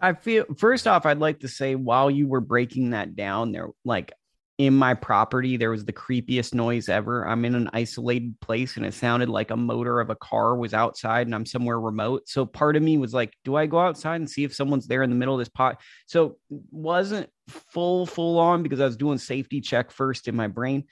[0.00, 3.68] I feel first off, I'd like to say while you were breaking that down, there
[3.84, 4.12] like
[4.58, 7.26] in my property there was the creepiest noise ever.
[7.26, 10.74] I'm in an isolated place and it sounded like a motor of a car was
[10.74, 12.28] outside and i'm somewhere remote.
[12.28, 15.04] So part of me was like do i go outside and see if someone's there
[15.04, 15.80] in the middle of this pot?
[16.06, 20.84] So wasn't full full on because i was doing safety check first in my brain.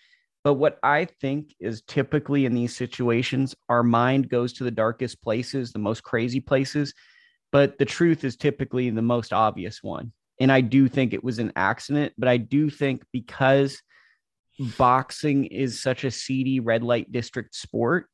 [0.45, 5.21] But what i think is typically in these situations our mind goes to the darkest
[5.23, 6.95] places the most crazy places
[7.51, 11.38] but the truth is typically the most obvious one and I do think it was
[11.38, 13.81] an accident, but I do think because
[14.79, 18.07] boxing is such a seedy red light district sport,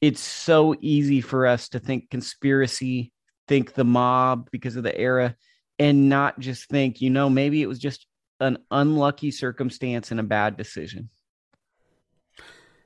[0.00, 3.12] it's so easy for us to think conspiracy,
[3.48, 5.34] think the mob because of the era,
[5.78, 8.06] and not just think, you know, maybe it was just
[8.40, 11.08] an unlucky circumstance and a bad decision.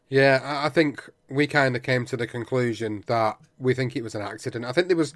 [0.08, 4.16] Yeah, I think we kind of came to the conclusion that we think it was
[4.16, 4.64] an accident.
[4.64, 5.14] I think there was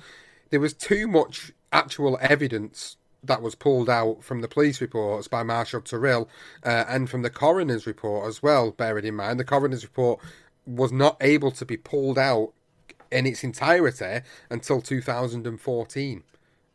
[0.51, 5.43] there was too much actual evidence that was pulled out from the police reports by
[5.43, 6.29] Marshall Terrill
[6.65, 8.71] uh, and from the coroner's report as well.
[8.71, 10.21] Bearing in mind, the coroner's report
[10.67, 12.53] was not able to be pulled out
[13.11, 16.23] in its entirety until 2014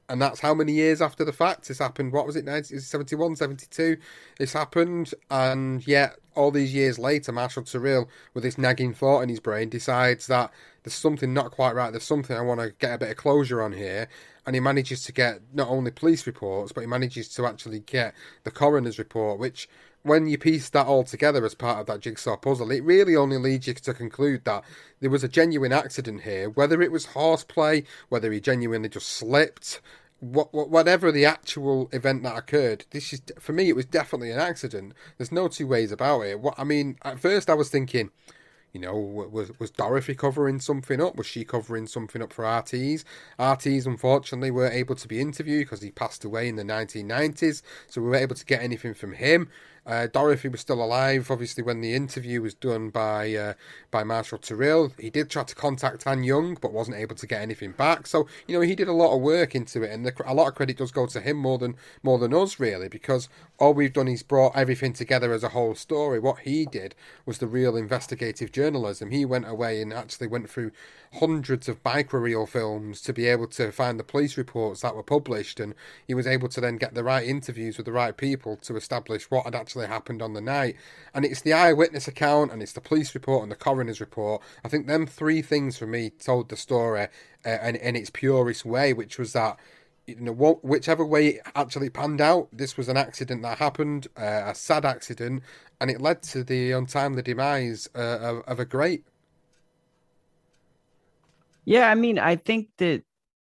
[0.09, 2.11] and that's how many years after the fact this happened.
[2.11, 3.97] What was it 1971 72
[4.39, 9.29] this happened and yet all these years later marshall Terrill, with this nagging thought in
[9.29, 10.51] his brain decides that
[10.83, 11.91] there's something not quite right.
[11.91, 14.09] There's something i want to get a bit of closure on here
[14.49, 18.15] and he manages to get not only police reports but he manages to actually get
[18.45, 19.69] the coroner's report which
[20.01, 23.37] when you piece that all together as part of that jigsaw puzzle, it really only
[23.37, 24.63] leads you to conclude that
[25.01, 26.49] there was a genuine accident here.
[26.49, 29.81] Whether it was horseplay, whether he genuinely just slipped,
[30.19, 33.69] what, whatever the actual event that occurred, this is for me.
[33.69, 34.93] It was definitely an accident.
[35.17, 36.39] There's no two ways about it.
[36.39, 38.09] What I mean, at first I was thinking,
[38.73, 41.15] you know, was was Dorothy covering something up?
[41.15, 43.03] Was she covering something up for Artis?
[43.37, 48.01] Artis, unfortunately, weren't able to be interviewed because he passed away in the 1990s, so
[48.01, 49.49] we weren't able to get anything from him.
[49.89, 53.53] Uh, Dorothy was still alive, obviously, when the interview was done by uh,
[53.89, 54.91] by Marshall Terrill.
[54.99, 58.05] He did try to contact Anne Young, but wasn't able to get anything back.
[58.05, 60.47] So, you know, he did a lot of work into it, and the, a lot
[60.47, 63.91] of credit does go to him more than more than us, really, because all we've
[63.91, 66.19] done is brought everything together as a whole story.
[66.19, 66.93] What he did
[67.25, 69.09] was the real investigative journalism.
[69.09, 70.71] He went away and actually went through
[71.13, 75.59] hundreds of microreel films to be able to find the police reports that were published,
[75.59, 75.73] and
[76.07, 79.29] he was able to then get the right interviews with the right people to establish
[79.31, 80.75] what had actually happened on the night.
[81.13, 84.41] And it's the eyewitness account, and it's the police report, and the coroner's report.
[84.63, 87.07] I think them three things for me told the story
[87.45, 89.57] uh, in, in its purest way, which was that
[90.05, 94.43] you know, whichever way it actually panned out, this was an accident that happened, uh,
[94.45, 95.43] a sad accident,
[95.79, 99.03] and it led to the untimely demise uh, of, of, a great
[101.69, 103.03] yeah, I mean, I think that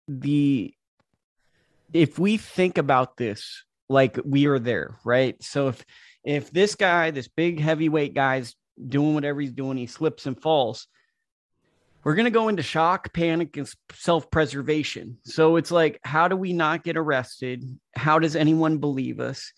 [0.06, 0.72] the
[1.92, 5.34] if we think about this like we are there, right?
[5.42, 5.84] So if
[6.22, 8.54] if this guy, this big heavyweight guy's
[8.88, 10.86] doing whatever he's doing, he slips and falls,
[12.04, 15.18] we're going to go into shock, panic, and self preservation.
[15.24, 17.64] So it's like, how do we not get arrested?
[17.96, 19.52] How does anyone believe us?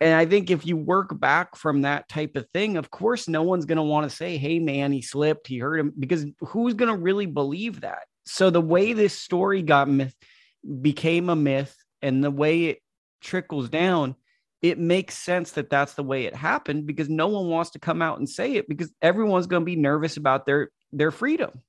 [0.00, 3.42] And I think if you work back from that type of thing, of course, no
[3.42, 6.74] one's going to want to say, hey, man, he slipped, he hurt him, because who's
[6.74, 8.04] going to really believe that?
[8.24, 10.14] So the way this story got myth
[10.80, 12.78] became a myth and the way it
[13.20, 14.14] trickles down,
[14.62, 18.02] it makes sense that that's the way it happened because no one wants to come
[18.02, 21.62] out and say it because everyone's going to be nervous about their their freedom.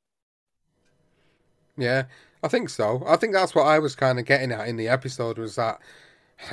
[1.78, 2.06] Yeah,
[2.44, 3.04] I think so.
[3.08, 5.80] I think that's what I was kind of getting at in the episode was that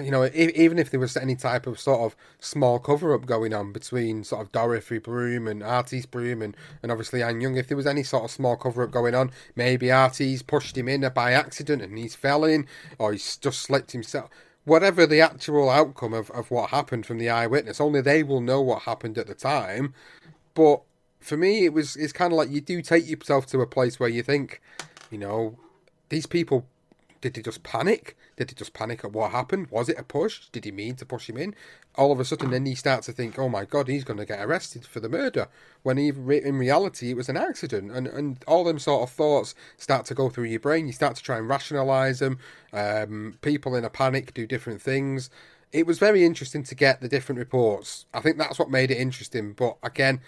[0.02, 3.54] you know, even if there was any type of sort of small cover up going
[3.54, 7.68] on between sort of Dorothy Broom and Artis Broom and, and obviously Anne Young, if
[7.68, 11.08] there was any sort of small cover up going on, maybe Artis pushed him in
[11.14, 12.66] by accident and he's fell in,
[12.98, 14.30] or he's just slipped himself.
[14.64, 18.60] Whatever the actual outcome of, of what happened from the eyewitness, only they will know
[18.60, 19.94] what happened at the time.
[20.54, 20.82] But
[21.20, 23.98] for me, it was it's kind of like you do take yourself to a place
[23.98, 24.60] where you think,
[25.10, 25.58] you know,
[26.10, 26.66] these people
[27.20, 28.16] did they just panic?
[28.38, 29.66] Did he just panic at what happened?
[29.68, 30.48] Was it a push?
[30.52, 31.56] Did he mean to push him in?
[31.96, 34.24] All of a sudden, then he starts to think, "Oh my God, he's going to
[34.24, 35.48] get arrested for the murder."
[35.82, 39.56] When he, in reality, it was an accident, and and all them sort of thoughts
[39.76, 40.86] start to go through your brain.
[40.86, 42.38] You start to try and rationalize them.
[42.72, 45.30] Um, people in a panic do different things.
[45.72, 48.06] It was very interesting to get the different reports.
[48.14, 49.52] I think that's what made it interesting.
[49.52, 50.20] But again,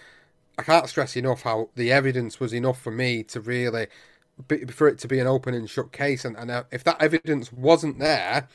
[0.58, 3.86] I can't stress enough how the evidence was enough for me to really
[4.70, 6.24] for it to be an open and shut case.
[6.24, 8.48] And, and uh, if that evidence wasn't there,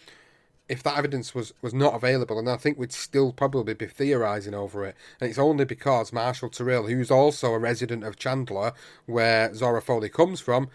[0.67, 4.55] if that evidence was, was not available, and I think we'd still probably be theorising
[4.55, 4.95] over it.
[5.19, 8.73] And it's only because Marshall Terrill, who's also a resident of Chandler,
[9.05, 10.69] where Zora Folley comes from,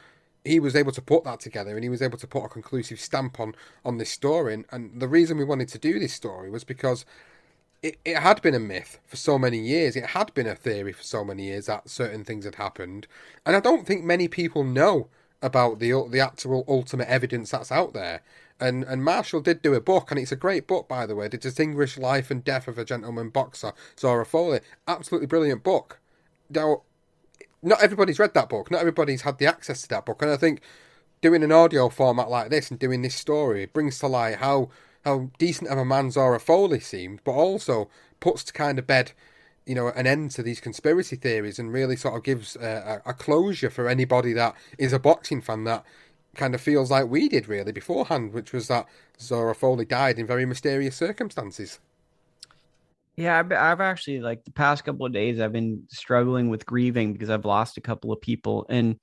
[0.45, 3.01] he was able to put that together and he was able to put a conclusive
[3.01, 4.55] stamp on, on this story.
[4.55, 7.05] And, and the reason we wanted to do this story was because
[7.83, 9.97] it, it had been a myth for so many years.
[9.97, 13.07] It had been a theory for so many years that certain things had happened,
[13.47, 15.09] and I don't think many people know
[15.43, 18.23] about the the actual ultimate evidence that's out there.
[18.59, 21.29] And and Marshall did do a book, and it's a great book, by the way,
[21.29, 24.61] The Distinguished Life and Death of a Gentleman Boxer, Zora Folley.
[24.87, 25.99] Absolutely brilliant book.
[26.51, 26.83] Now,
[27.63, 28.71] not everybody's read that book.
[28.71, 30.61] Not everybody's had the access to that book, and I think
[31.23, 34.71] doing an audio format like this and doing this story brings to light how
[35.05, 37.89] how decent of a man Zora Folley seemed, but also
[38.21, 39.13] puts to kind of bed,
[39.67, 43.11] you know, an end to these conspiracy theories and really sort of gives uh, a,
[43.11, 45.85] a closure for anybody that is a boxing fan that
[46.35, 48.87] kind of feels like we did really beforehand, which was that
[49.21, 51.81] Zora Folley died in very mysterious circumstances.
[53.17, 57.29] Yeah, I've actually like the past couple of days I've been struggling with grieving because
[57.29, 58.97] I've lost a couple of people, and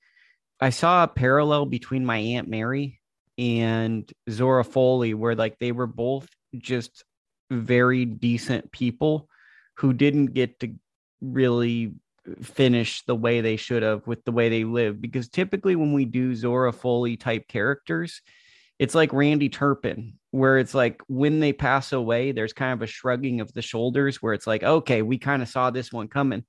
[0.60, 2.97] I saw a parallel between my aunt Mary
[3.38, 7.04] and Zora Folley, where like they were both just
[7.50, 9.28] very decent people
[9.74, 10.74] who didn't get to
[11.20, 11.94] really
[12.42, 15.00] finish the way they should have with the way they live.
[15.00, 18.20] Because typically, when we do Zora Folley type characters,
[18.78, 22.86] it's like Randy Turpin, where it's like when they pass away, there's kind of a
[22.86, 26.44] shrugging of the shoulders where it's like, okay, we kind of saw this one coming.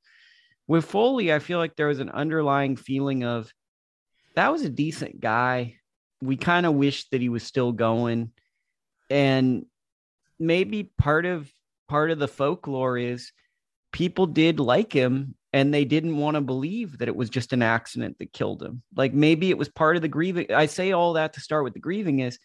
[0.68, 3.52] With Folley, I feel like there was an underlying feeling of
[4.36, 5.79] that was a decent guy.
[6.22, 8.32] We kind of wish that he was still going.
[9.10, 9.66] And
[10.38, 11.52] maybe part of
[11.88, 13.32] part of the folklore is
[13.92, 17.64] people did like him and they didn't want to believe that it was just an
[17.64, 18.84] accident that killed him.
[18.96, 20.54] Like maybe it was part of the grieving.
[20.54, 22.38] I say all that to start with the grieving is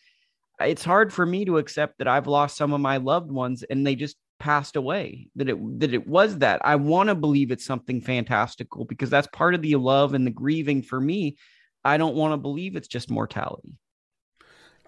[0.60, 3.86] it's hard for me to accept that I've lost some of my loved ones and
[3.86, 7.64] they just passed away that it that it was that i want to believe it's
[7.64, 11.36] something fantastical because that's part of the love and the grieving for me
[11.84, 13.78] i don't want to believe it's just mortality.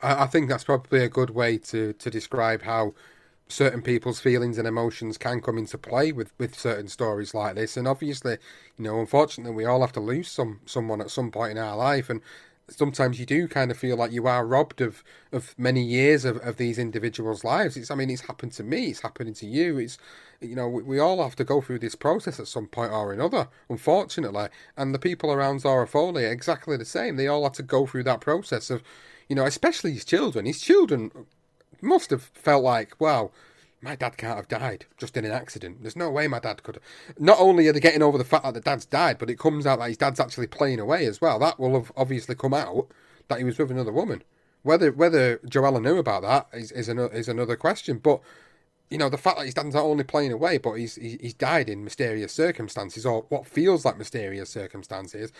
[0.02, 2.94] I, think that's probably a good way to to describe how
[3.48, 7.76] certain people's feelings and emotions can come into play with with certain stories like this.
[7.76, 8.38] And obviously
[8.76, 11.76] you know unfortunately we all have to lose some someone at some point in our
[11.76, 12.10] life.
[12.10, 12.20] And
[12.68, 16.38] sometimes you do kind of feel like you are robbed of of many years of,
[16.38, 17.76] of these individuals' lives.
[17.76, 19.78] It's I mean it's happened to me, it's happening to you.
[19.78, 19.98] It's
[20.40, 23.12] you know we, we all have to go through this process at some point or
[23.12, 24.48] another, unfortunately.
[24.76, 27.16] And the people around Zora Folley are exactly the same.
[27.16, 28.82] They all had to go through that process of,
[29.28, 30.46] you know, especially his children.
[30.46, 31.10] His children
[31.80, 33.30] must have felt like, wow,
[33.86, 35.80] my dad can't have died just in an accident.
[35.80, 36.80] There's no way my dad could.
[37.20, 39.64] Not only are they getting over the fact that the dad's died, but it comes
[39.64, 41.38] out that his dad's actually playing away as well.
[41.38, 42.88] That will have obviously come out
[43.28, 44.24] that he was with another woman.
[44.64, 47.98] Whether whether Joella knew about that is is, an, is another question.
[47.98, 48.20] But
[48.90, 51.68] you know the fact that his dad's not only playing away, but he's he's died
[51.68, 55.32] in mysterious circumstances or what feels like mysterious circumstances.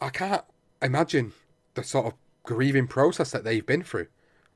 [0.00, 0.44] I can't
[0.80, 1.34] imagine
[1.74, 2.14] the sort of
[2.44, 4.06] grieving process that they've been through,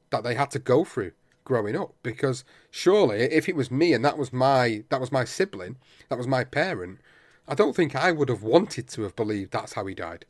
[0.08, 1.12] that they had to go through
[1.48, 5.24] growing up because surely if it was me and that was my that was my
[5.24, 5.76] sibling
[6.10, 7.00] that was my parent
[7.48, 10.26] i don't think i would have wanted to have believed that's how he died.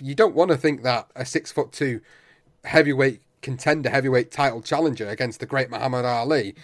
[0.00, 2.02] You don't want to think that a six foot two
[2.62, 6.54] heavyweight contender heavyweight title challenger against the great muhammad ali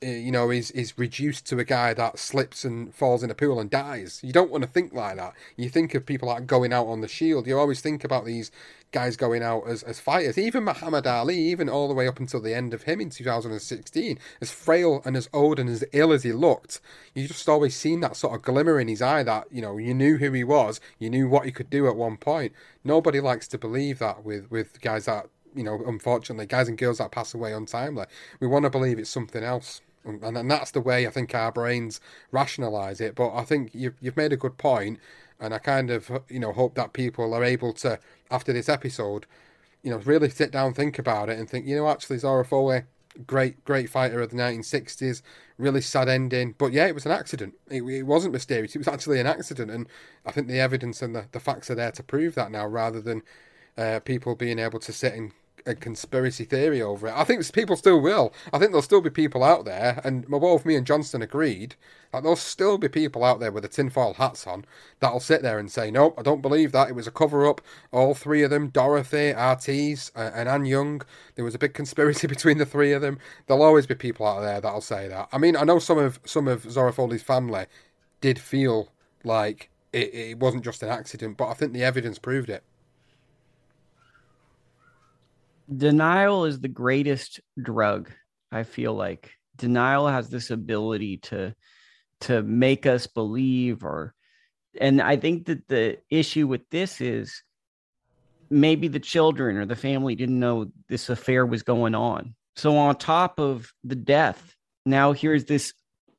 [0.00, 3.34] Uh, you know, is is reduced to a guy that slips and falls in a
[3.34, 4.20] pool and dies.
[4.22, 5.34] You don't want to think like that.
[5.56, 7.48] You think of people like going out on the shield.
[7.48, 8.52] You always think about these
[8.92, 10.38] guys going out as, as fighters.
[10.38, 14.18] Even Muhammad Ali, even all the way up until the end of him in 2016,
[14.40, 16.80] as frail and as old and as ill as he looked,
[17.14, 19.94] you just always seen that sort of glimmer in his eye that, you know, you
[19.94, 22.52] knew who he was, you knew what he could do at one point.
[22.84, 26.98] Nobody likes to believe that with, with guys that, you know, unfortunately, guys and girls
[26.98, 28.06] that pass away untimely.
[28.40, 31.52] We want to believe it's something else and, and that's the way I think our
[31.52, 32.00] brains
[32.30, 33.14] rationalize it.
[33.14, 34.98] But I think you've you've made a good point,
[35.40, 37.98] and I kind of you know hope that people are able to
[38.30, 39.26] after this episode,
[39.82, 42.84] you know, really sit down, think about it, and think you know actually Zora Folley,
[43.26, 45.22] great great fighter of the 1960s,
[45.58, 47.54] really sad ending, but yeah, it was an accident.
[47.68, 48.74] It, it wasn't mysterious.
[48.74, 49.88] It was actually an accident, and
[50.24, 53.00] I think the evidence and the, the facts are there to prove that now, rather
[53.00, 53.22] than
[53.76, 55.32] uh, people being able to sit and
[55.68, 57.14] a conspiracy theory over it.
[57.14, 58.32] I think people still will.
[58.52, 61.76] I think there'll still be people out there, and both me and Johnston agreed
[62.10, 64.64] that there'll still be people out there with the tinfoil hats on
[65.00, 66.88] that'll sit there and say, "Nope, I don't believe that.
[66.88, 67.60] It was a cover-up."
[67.92, 71.02] All three of them, Dorothy, Artis, uh, and Anne Young,
[71.34, 73.18] there was a big conspiracy between the three of them.
[73.46, 75.28] There'll always be people out there that'll say that.
[75.32, 77.66] I mean, I know some of some of Zora Folley's family
[78.20, 78.90] did feel
[79.22, 82.64] like it, it wasn't just an accident, but I think the evidence proved it
[85.74, 88.10] denial is the greatest drug
[88.50, 89.32] i feel like.
[89.56, 91.54] Denial has this ability to
[92.22, 94.14] to make us believe or
[94.80, 97.42] and i think that the issue with this is
[98.50, 102.34] maybe the children or the family didn't know this affair was going on.
[102.56, 104.54] So on top of the death
[104.86, 105.74] now here's this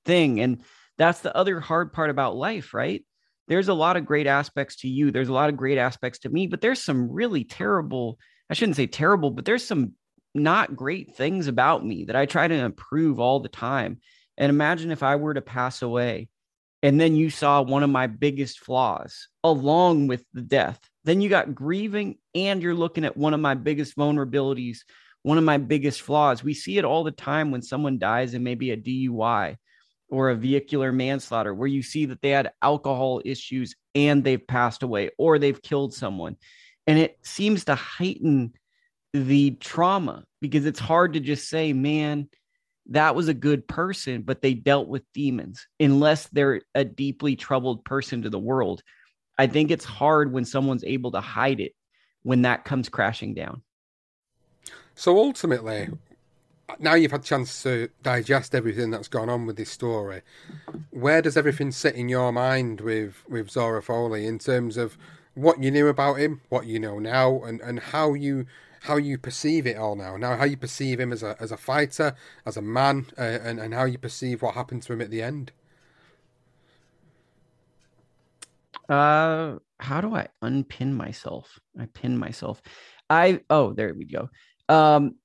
[0.05, 0.61] thing and
[0.97, 3.03] that's the other hard part about life right?
[3.47, 5.09] There's a lot of great aspects to you.
[5.09, 8.17] There's a lot of great aspects to me but there's some really terrible
[8.49, 9.93] I shouldn't say terrible, but there's some
[10.33, 13.99] not great things about me that I try to improve all the time.
[14.37, 16.29] And imagine if I were to pass away
[16.81, 20.79] and then you saw one of my biggest flaws along with the death.
[21.03, 24.79] Then you got grieving and you're looking at one of my biggest vulnerabilities,
[25.23, 26.43] one of my biggest flaws.
[26.43, 29.57] We see it all the time when someone dies in maybe a DUI
[30.09, 34.81] or a vehicular manslaughter, where you see that they had alcohol issues and they've passed
[34.81, 36.37] away or they've killed someone
[36.89, 38.51] and it seems to heighten
[39.13, 42.27] the trauma because it's hard to just say man
[42.87, 47.85] that was a good person but they dealt with demons unless they're a deeply troubled
[47.85, 48.81] person to the world
[49.37, 51.73] i think it's hard when someone's able to hide it
[52.23, 53.61] when that comes crashing down
[54.95, 55.87] So ultimately,
[56.77, 60.23] now you've had a chance to digest everything that's gone on with this story.
[60.89, 64.97] Where does everything sit in your mind with with Zora Folley in terms of
[65.39, 68.45] what you knew about him, what you know now, and, and how you
[68.81, 70.15] how you perceive it all now.
[70.15, 72.15] Now, how you perceive him as a as a fighter,
[72.45, 75.21] as a man, uh, and and how you perceive what happened to him at the
[75.21, 75.51] end.
[78.87, 81.59] Uh, how do I unpin myself?
[81.79, 82.61] I pin myself.
[83.09, 84.29] I oh, there we go.
[84.67, 85.15] Um,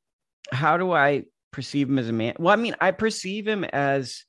[0.52, 2.34] how do I perceive him as a man?
[2.38, 4.24] Well, I mean, I perceive him as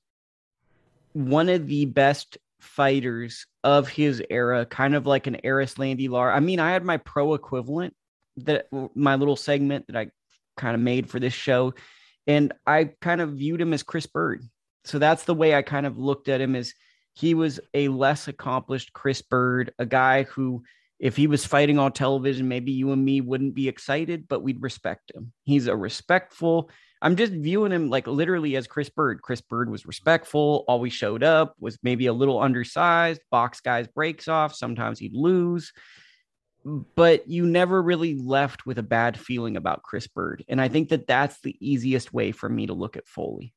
[1.13, 6.35] one of the best fighters of his era, kind of like an Erislandy Lara.
[6.35, 7.93] I mean, I had my pro equivalent
[8.37, 10.07] that my little segment that I
[10.57, 11.73] kind of made for this show,
[12.27, 14.43] and I kind of viewed him as Chris Byrd.
[14.83, 16.73] So that's the way I kind of looked at him as
[17.13, 20.63] he was a less accomplished Chris Byrd, a guy who,
[20.99, 24.61] if he was fighting on television, maybe you and me wouldn't be excited, but we'd
[24.61, 25.33] respect him.
[25.43, 26.69] He's a respectful.
[27.01, 29.21] I'm just viewing him like literally as Chris Byrd.
[29.21, 34.27] Chris Byrd was respectful, always showed up, was maybe a little undersized, box guys breaks
[34.27, 34.55] off.
[34.55, 35.71] Sometimes he'd lose
[36.95, 40.43] but you never really left with a bad feeling about Chris Byrd.
[40.47, 43.53] And I think that that's the easiest way for me to look at Folley.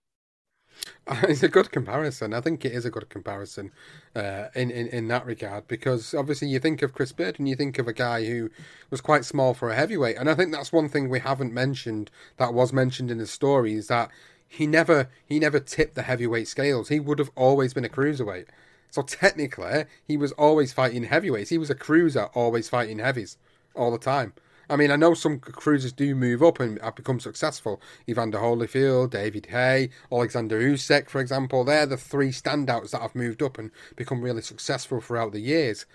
[1.22, 2.34] It's a good comparison.
[2.34, 3.72] I think it is a good comparison
[4.14, 7.56] uh, in, in in that regard because obviously you think of Chris Byrd and you
[7.56, 8.50] think of a guy who
[8.90, 12.10] was quite small for a heavyweight, and I think that's one thing we haven't mentioned
[12.36, 14.10] that was mentioned in the story is that
[14.46, 16.88] he never he never tipped the heavyweight scales.
[16.88, 18.46] He would have always been a cruiserweight.
[18.90, 21.50] So technically, he was always fighting heavyweights.
[21.50, 23.36] He was a cruiser, always fighting heavies
[23.74, 24.32] all the time.
[24.70, 27.80] I mean, I know some cruisers do move up and have become successful.
[28.08, 31.64] Evander Holyfield, David Haye, Alexander Usyk, for example.
[31.64, 35.86] They're the three standouts that have moved up and become really successful throughout the years.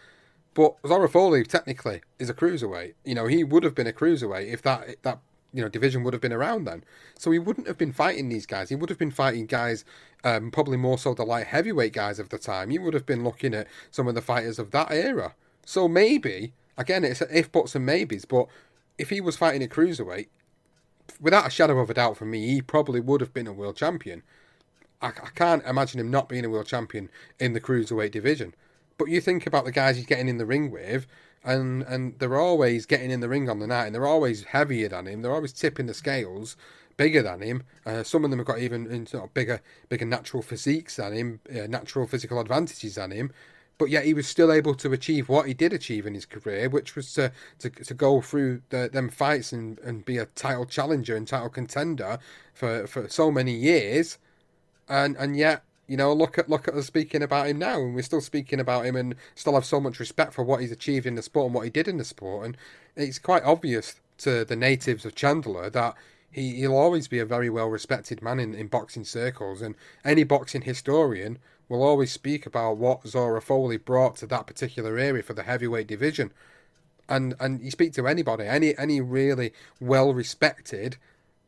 [0.54, 2.94] But Zora Folley, technically, is a cruiserweight.
[3.06, 5.20] You know, he would have been a cruiserweight if that that
[5.54, 6.84] you know division would have been around then.
[7.18, 8.70] So he wouldn't have been fighting these guys.
[8.70, 9.86] He would have been fighting guys,
[10.24, 12.70] um, probably more so the light heavyweight guys of the time.
[12.70, 15.36] He would have been looking at some of the fighters of that era.
[15.66, 18.26] So maybe again, it's if buts and maybes.
[18.26, 18.48] But
[18.98, 20.28] if he was fighting a cruiserweight,
[21.20, 23.76] without a shadow of a doubt for me, he probably would have been a world
[23.76, 24.24] champion.
[25.02, 27.10] I, I can't imagine him not being a world champion
[27.40, 28.56] in the cruiserweight division.
[28.98, 31.08] But you think about the guys he's getting in the ring with,
[31.44, 34.90] and and they're always getting in the ring on the night, and they're always heavier
[34.90, 35.22] than him.
[35.22, 36.56] They're always tipping the scales,
[36.96, 37.64] bigger than him.
[37.86, 42.08] Uh, some of them have got even bigger, bigger natural physiques than him, uh, natural
[42.08, 43.32] physical advantages than him.
[43.84, 46.70] But yet he was still able to achieve what he did achieve in his career,
[46.70, 50.66] which was to to, to go through the, them fights and, and be a title
[50.66, 52.18] challenger and title contender
[52.54, 54.20] for, for so many years,
[54.88, 57.94] and and yet you know, look at look at us speaking about him now, and
[57.94, 61.06] we're still speaking about him, and still have so much respect for what he's achieved
[61.06, 62.46] in the sport and what he did in the sport.
[62.46, 62.58] And
[62.96, 65.96] it's quite obvious to the natives of Chandler that
[66.32, 69.76] he, he'll always be a very well respected man in, in boxing circles, and
[70.06, 71.38] any boxing historian
[71.74, 75.88] will always speak about what Zora Folley brought to that particular area for the heavyweight
[75.88, 76.32] division.
[77.10, 80.98] And and you speak to anybody, any any really well respected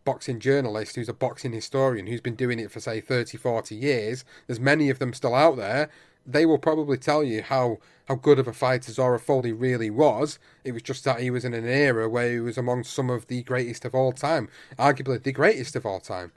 [0.03, 4.23] boxing journalist who's a boxing historian who's been doing it for say 30 40 years
[4.45, 5.89] there's many of them still out there
[6.27, 10.37] they will probably tell you how how good of a fighter Zora Folley really was.
[10.63, 13.27] It was just that he was in an era where he was among some of
[13.27, 14.47] the greatest of all time,
[14.77, 16.31] arguably the greatest of all time.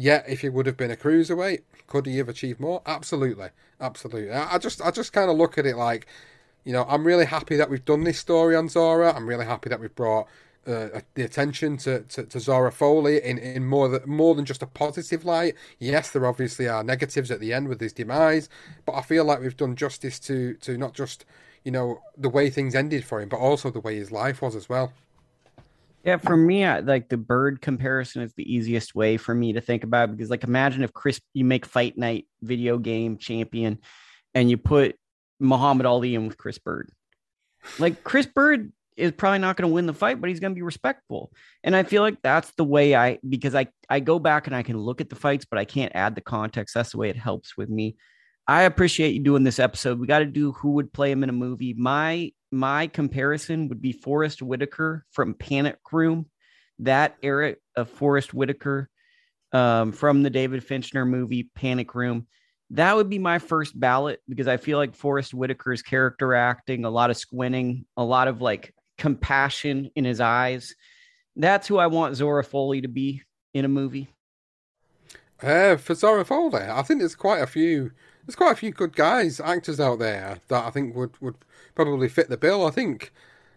[0.00, 2.82] Yet, if he would have been a cruiserweight, could he have achieved more?
[2.86, 3.48] Absolutely,
[3.80, 4.30] absolutely.
[4.30, 6.06] I just, I just kind of look at it like,
[6.62, 9.12] you know, I'm really happy that we've done this story on Zora.
[9.12, 10.28] I'm really happy that we've brought
[10.68, 14.62] uh, the attention to, to, to, Zora Folley in, in more, than, more than just
[14.62, 15.56] a positive light.
[15.80, 18.48] Yes, there obviously are negatives at the end with his demise,
[18.86, 21.24] but I feel like we've done justice to, to not just,
[21.64, 24.54] you know, the way things ended for him, but also the way his life was
[24.54, 24.92] as well.
[26.04, 29.60] Yeah, for me, I, like the Byrd comparison is the easiest way for me to
[29.60, 33.78] think about because, like, imagine if Chris, you make Fight Night video game champion,
[34.34, 34.96] and you put
[35.40, 36.90] Muhammad Ali in with Chris Byrd.
[37.78, 40.58] Like Chris Byrd is probably not going to win the fight, but he's going to
[40.58, 41.32] be respectful.
[41.62, 44.62] And I feel like that's the way I because I I go back and I
[44.62, 46.74] can look at the fights, but I can't add the context.
[46.74, 47.96] That's the way it helps with me.
[48.48, 50.00] I appreciate you doing this episode.
[50.00, 51.74] We got to do who would play him in a movie.
[51.74, 56.26] My my comparison would be Forest Whitaker from Panic Room.
[56.80, 58.88] That era of Forest Whitaker
[59.52, 62.26] um, from the David Fincher movie Panic Room
[62.70, 66.90] that would be my first ballot because I feel like Forest Whitaker's character acting, a
[66.90, 70.74] lot of squinting, a lot of like compassion in his eyes.
[71.36, 73.22] That's who I want Zora Folley to be
[73.54, 74.08] in a movie.
[75.42, 77.92] Uh, for Zora Folley, I think there's quite a few.
[78.28, 81.36] There's quite a few good guys, actors out there that I think would would
[81.74, 82.66] probably fit the bill.
[82.66, 83.10] I think,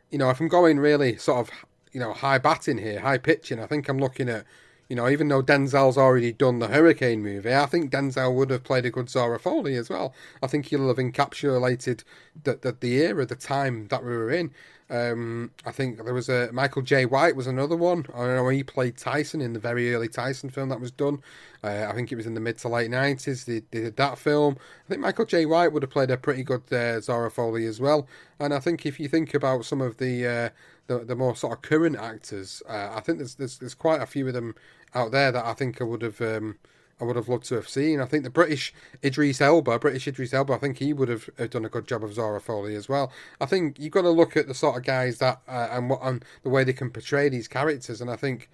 [0.10, 1.52] you know, if I'm going really sort of
[1.92, 3.60] you know, high batting here, high pitching.
[3.60, 4.46] I think I'm looking at,
[4.88, 8.64] you know, even though Denzel's already done the Hurricane movie, I think Denzel would have
[8.64, 10.14] played a good Zora Folley as well.
[10.42, 12.04] I think he'll have encapsulated
[12.44, 14.52] the, the, the era, the time that we were in.
[14.92, 18.06] Um, I think there was a Michael Jai White was another one.
[18.14, 21.22] I know he played Tyson in the very early Tyson film that was done.
[21.64, 23.46] Uh, I think it was in the mid to late nineties.
[23.46, 24.58] They, they, did that film.
[24.60, 27.80] I think Michael Jai White would have played a pretty good uh, Zora Folley as
[27.80, 28.06] well.
[28.38, 30.50] And I think if you think about some of the uh,
[30.88, 34.06] the, the, more sort of current actors, uh, I think there's, there's, there's quite a
[34.06, 34.56] few of them
[34.94, 36.20] out there that I think I would have.
[36.20, 36.58] Um,
[37.02, 38.00] I would have loved to have seen.
[38.00, 38.74] I think the British
[39.04, 42.14] Idris Elba, British Idris Elba, I think he would have, done a good job of
[42.14, 43.12] Zora Folley as well.
[43.42, 46.00] I think you've got to look at the sort of guys that uh, and what
[46.04, 48.50] and the way they can portray these characters, and I think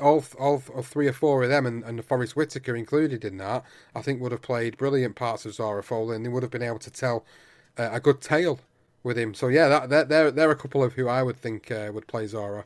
[0.00, 3.64] all all, three or four of them, and, and Forest Whitaker included in that,
[3.94, 6.62] I think would have played brilliant parts of Zora Folley, and they would have been
[6.62, 7.24] able to tell
[7.76, 8.60] uh, a good tale
[9.02, 9.34] with him.
[9.34, 12.26] So yeah, that, they're they're a couple of who I would think uh, would play
[12.26, 12.64] Zora.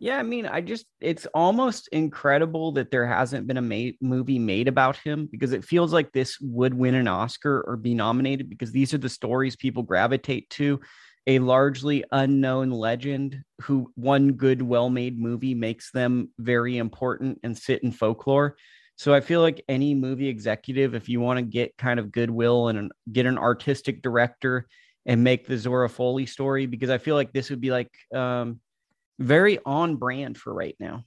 [0.00, 4.38] Yeah, I mean, I just it's almost incredible that there hasn't been a made, movie
[4.38, 8.48] made about him because it feels like this would win an Oscar or be nominated
[8.48, 10.80] because these are the stories people gravitate to.
[11.26, 17.58] A largely unknown legend who one good, well made movie makes them very important and
[17.58, 18.56] sit in folklore.
[18.96, 22.68] So I feel like any movie executive, if you want to get kind of goodwill
[22.68, 24.68] and get an artistic director
[25.06, 28.60] and make the Zora Folley story, because I feel like this would be like, um,
[29.18, 31.04] very on brand for right now.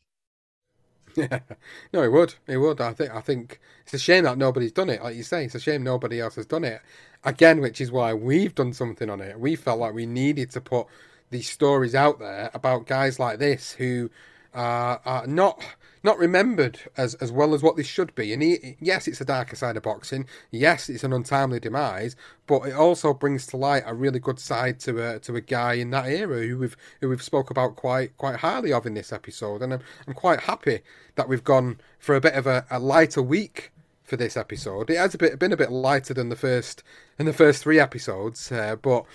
[1.15, 1.39] Yeah,
[1.93, 2.35] no, it would.
[2.47, 2.81] It would.
[2.81, 3.11] I think.
[3.11, 5.03] I think it's a shame that nobody's done it.
[5.03, 6.81] Like you say, it's a shame nobody else has done it.
[7.23, 9.39] Again, which is why we've done something on it.
[9.39, 10.87] We felt like we needed to put
[11.29, 14.09] these stories out there about guys like this who
[14.53, 15.63] are, not
[16.03, 18.33] not remembered as, as well as what this should be.
[18.33, 20.25] And he, yes, it's a darker side of boxing.
[20.49, 22.15] Yes, it's an untimely demise,
[22.47, 25.73] but it also brings to light a really good side to a to a guy
[25.73, 29.13] in that era who we've who we've spoke about quite quite highly of in this
[29.13, 29.61] episode.
[29.61, 30.81] And I'm I'm quite happy
[31.15, 33.71] that we've gone for a bit of a, a lighter week
[34.03, 34.89] for this episode.
[34.89, 36.83] It has a bit been a bit lighter than the first
[37.19, 39.05] in the first three episodes, uh, but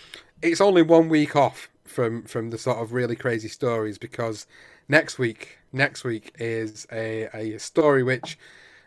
[0.41, 4.47] it's only one week off from from the sort of really crazy stories because
[4.89, 8.39] next week next week is a, a story which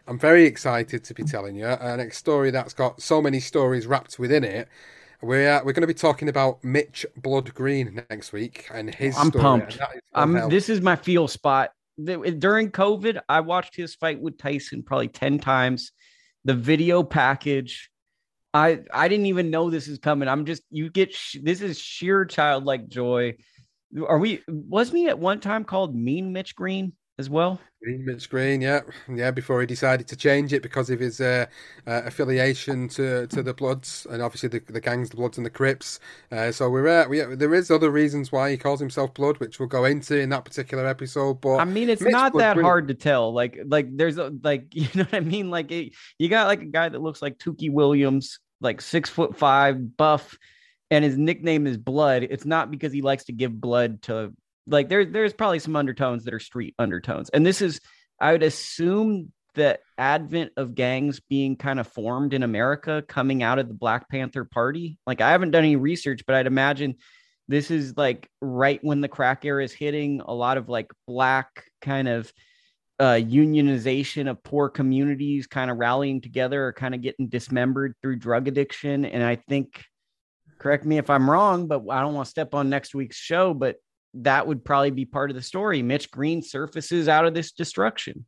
[0.07, 1.67] I'm very excited to be telling you.
[1.67, 4.67] A story that's got so many stories wrapped within it.
[5.21, 9.15] We're uh, we're going to be talking about Mitch Blood Green next week and his.
[9.17, 9.77] I'm story, pumped.
[10.13, 11.71] I'm, this is my feel spot.
[12.03, 15.91] During COVID, I watched his fight with Tyson probably ten times.
[16.45, 17.91] The video package,
[18.53, 20.29] I I didn't even know this is coming.
[20.29, 23.35] I'm just you get sh- this is sheer childlike joy.
[24.07, 24.41] Are we?
[24.47, 27.59] Was me at one time called Mean Mitch Green as well?
[27.81, 28.81] Green Mitch Green, yeah,
[29.13, 29.31] yeah.
[29.31, 31.45] Before he decided to change it because of his uh,
[31.87, 35.49] uh, affiliation to, to the Bloods and obviously the, the gangs, the Bloods and the
[35.49, 35.99] Crips.
[36.31, 39.59] Uh, so we're uh, we, there is other reasons why he calls himself Blood, which
[39.59, 41.41] we'll go into in that particular episode.
[41.41, 42.65] But I mean, it's Mitch not Blood that Green...
[42.65, 43.33] hard to tell.
[43.33, 45.49] Like like there's a like you know what I mean.
[45.49, 49.37] Like it, you got like a guy that looks like Tookie Williams, like six foot
[49.37, 50.37] five, buff
[50.91, 54.33] and his nickname is Blood, it's not because he likes to give blood to
[54.67, 57.29] like there there's probably some undertones that are street undertones.
[57.29, 57.79] And this is
[58.19, 63.59] I would assume the advent of gangs being kind of formed in America coming out
[63.59, 64.97] of the Black Panther Party.
[65.07, 66.95] Like I haven't done any research, but I'd imagine
[67.47, 71.65] this is like right when the crack era is hitting a lot of like black
[71.81, 72.31] kind of
[72.99, 78.17] uh, unionization of poor communities kind of rallying together or kind of getting dismembered through
[78.17, 79.05] drug addiction.
[79.05, 79.83] And I think
[80.59, 83.53] correct me if I'm wrong, but I don't want to step on next week's show,
[83.53, 83.77] but
[84.15, 85.81] that would probably be part of the story.
[85.81, 88.25] Mitch Green surfaces out of this destruction.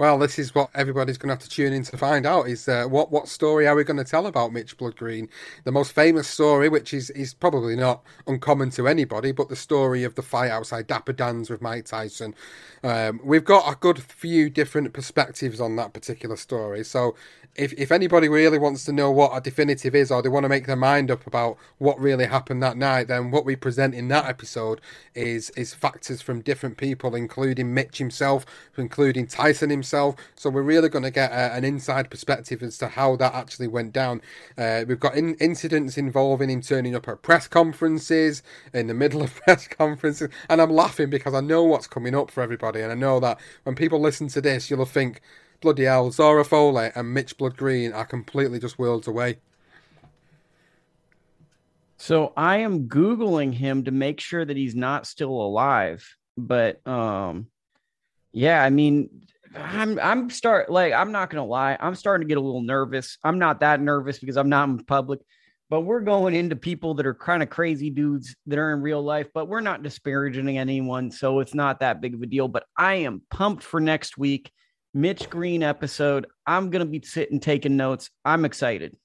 [0.00, 2.66] Well, this is what everybody's going to have to tune in to find out: is
[2.68, 5.28] uh, what what story are we going to tell about Mitch Blood Green?
[5.64, 10.04] The most famous story, which is is probably not uncommon to anybody, but the story
[10.04, 12.34] of the fight outside Dapper Dan's with Mike Tyson.
[12.82, 17.14] Um, we've got a good few different perspectives on that particular story, so
[17.56, 20.48] if if anybody really wants to know what a definitive is, or they want to
[20.48, 24.08] make their mind up about what really happened that night, then what we present in
[24.08, 24.80] that episode
[25.14, 28.46] is is factors from different people, including Mitch himself,
[28.76, 30.14] including Tyson himself.
[30.36, 33.68] So we're really going to get a, an inside perspective as to how that actually
[33.68, 34.22] went down.
[34.56, 38.42] Uh, we've got in, incidents involving him turning up at press conferences
[38.72, 42.30] in the middle of press conferences, and I'm laughing because I know what's coming up
[42.30, 45.20] for everybody, and I know that when people listen to this, you'll think
[45.60, 49.38] bloody hell, Zora Folley and Mitch Blood Green are completely just worlds away.
[51.96, 56.16] So I am googling him to make sure that he's not still alive.
[56.36, 57.48] But um
[58.32, 62.38] yeah, I mean I'm I'm start like I'm not gonna lie, I'm starting to get
[62.38, 63.18] a little nervous.
[63.22, 65.20] I'm not that nervous because I'm not in public,
[65.68, 69.02] but we're going into people that are kind of crazy dudes that are in real
[69.02, 71.10] life, but we're not disparaging anyone.
[71.10, 72.48] So it's not that big of a deal.
[72.48, 74.50] But I am pumped for next week.
[74.94, 76.26] Mitch Green episode.
[76.46, 78.10] I'm going to be sitting taking notes.
[78.24, 78.96] I'm excited.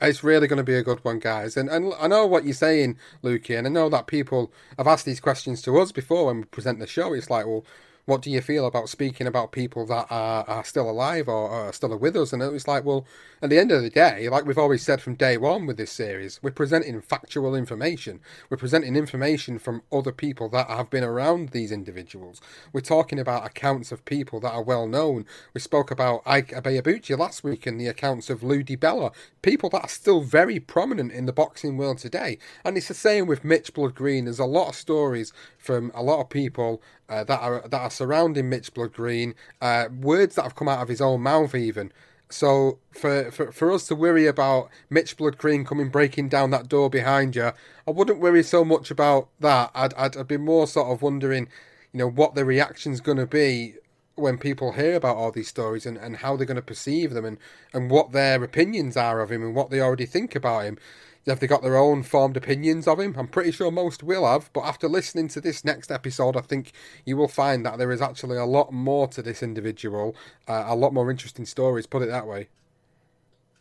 [0.00, 1.56] It's really going to be a good one, guys.
[1.56, 5.04] And and I know what you're saying, Lukie, and I know that people have asked
[5.04, 7.12] these questions to us before when we present the show.
[7.14, 7.64] It's like, well,
[8.06, 11.72] what do you feel about speaking about people that are, are still alive or are
[11.72, 12.32] still with us?
[12.32, 13.06] And it was like, well,
[13.40, 15.92] at the end of the day, like we've always said from day one with this
[15.92, 18.20] series, we're presenting factual information.
[18.50, 22.40] We're presenting information from other people that have been around these individuals.
[22.72, 25.24] We're talking about accounts of people that are well known.
[25.54, 29.84] We spoke about Ike Ibeabuchi last week and the accounts of Lou DiBella, people that
[29.84, 32.38] are still very prominent in the boxing world today.
[32.64, 34.24] And it's the same with Mitch Blood Green.
[34.24, 37.90] There's a lot of stories from a lot of people uh, that are that are
[37.90, 41.92] surrounding Mitch Blood Green, uh, words that have come out of his own mouth even.
[42.30, 46.68] So for, for for us to worry about Mitch Blood Green coming breaking down that
[46.68, 47.52] door behind you,
[47.86, 49.70] I wouldn't worry so much about that.
[49.74, 51.48] I'd I'd, I'd be more sort of wondering,
[51.92, 53.74] you know, what the reaction's going to be
[54.16, 57.24] when people hear about all these stories and, and how they're going to perceive them
[57.24, 57.38] and,
[57.72, 60.78] and what their opinions are of him and what they already think about him.
[61.26, 63.14] Have they got their own formed opinions of him?
[63.16, 66.72] I'm pretty sure most will have, but after listening to this next episode, I think
[67.06, 70.14] you will find that there is actually a lot more to this individual,
[70.48, 72.48] uh, a lot more interesting stories, put it that way.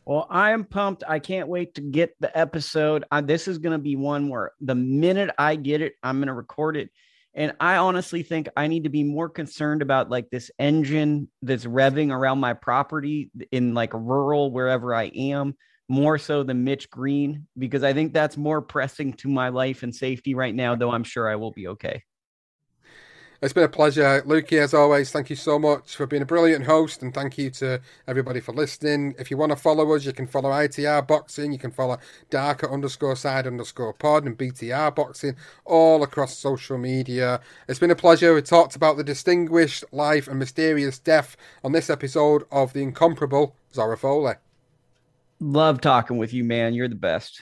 [0.05, 1.05] Well, I am pumped.
[1.07, 3.05] I can't wait to get the episode.
[3.09, 6.27] I, this is going to be one where the minute I get it, I'm going
[6.27, 6.89] to record it.
[7.33, 11.65] And I honestly think I need to be more concerned about like this engine that's
[11.65, 15.55] revving around my property in like rural, wherever I am
[15.89, 19.93] more so than Mitch Green because I think that's more pressing to my life and
[19.93, 22.03] safety right now, though I'm sure I will be okay.
[23.43, 24.23] It's been a pleasure.
[24.25, 27.49] Lukie, as always, thank you so much for being a brilliant host and thank you
[27.49, 29.15] to everybody for listening.
[29.19, 31.97] If you want to follow us, you can follow ITR Boxing, you can follow
[32.29, 37.41] Darker underscore side underscore pod and BTR Boxing all across social media.
[37.67, 38.33] It's been a pleasure.
[38.33, 43.57] We talked about the distinguished life and mysterious death on this episode of the incomparable
[43.73, 44.37] Zora Folley.
[45.45, 46.73] Love talking with you, man.
[46.73, 47.41] You're the best.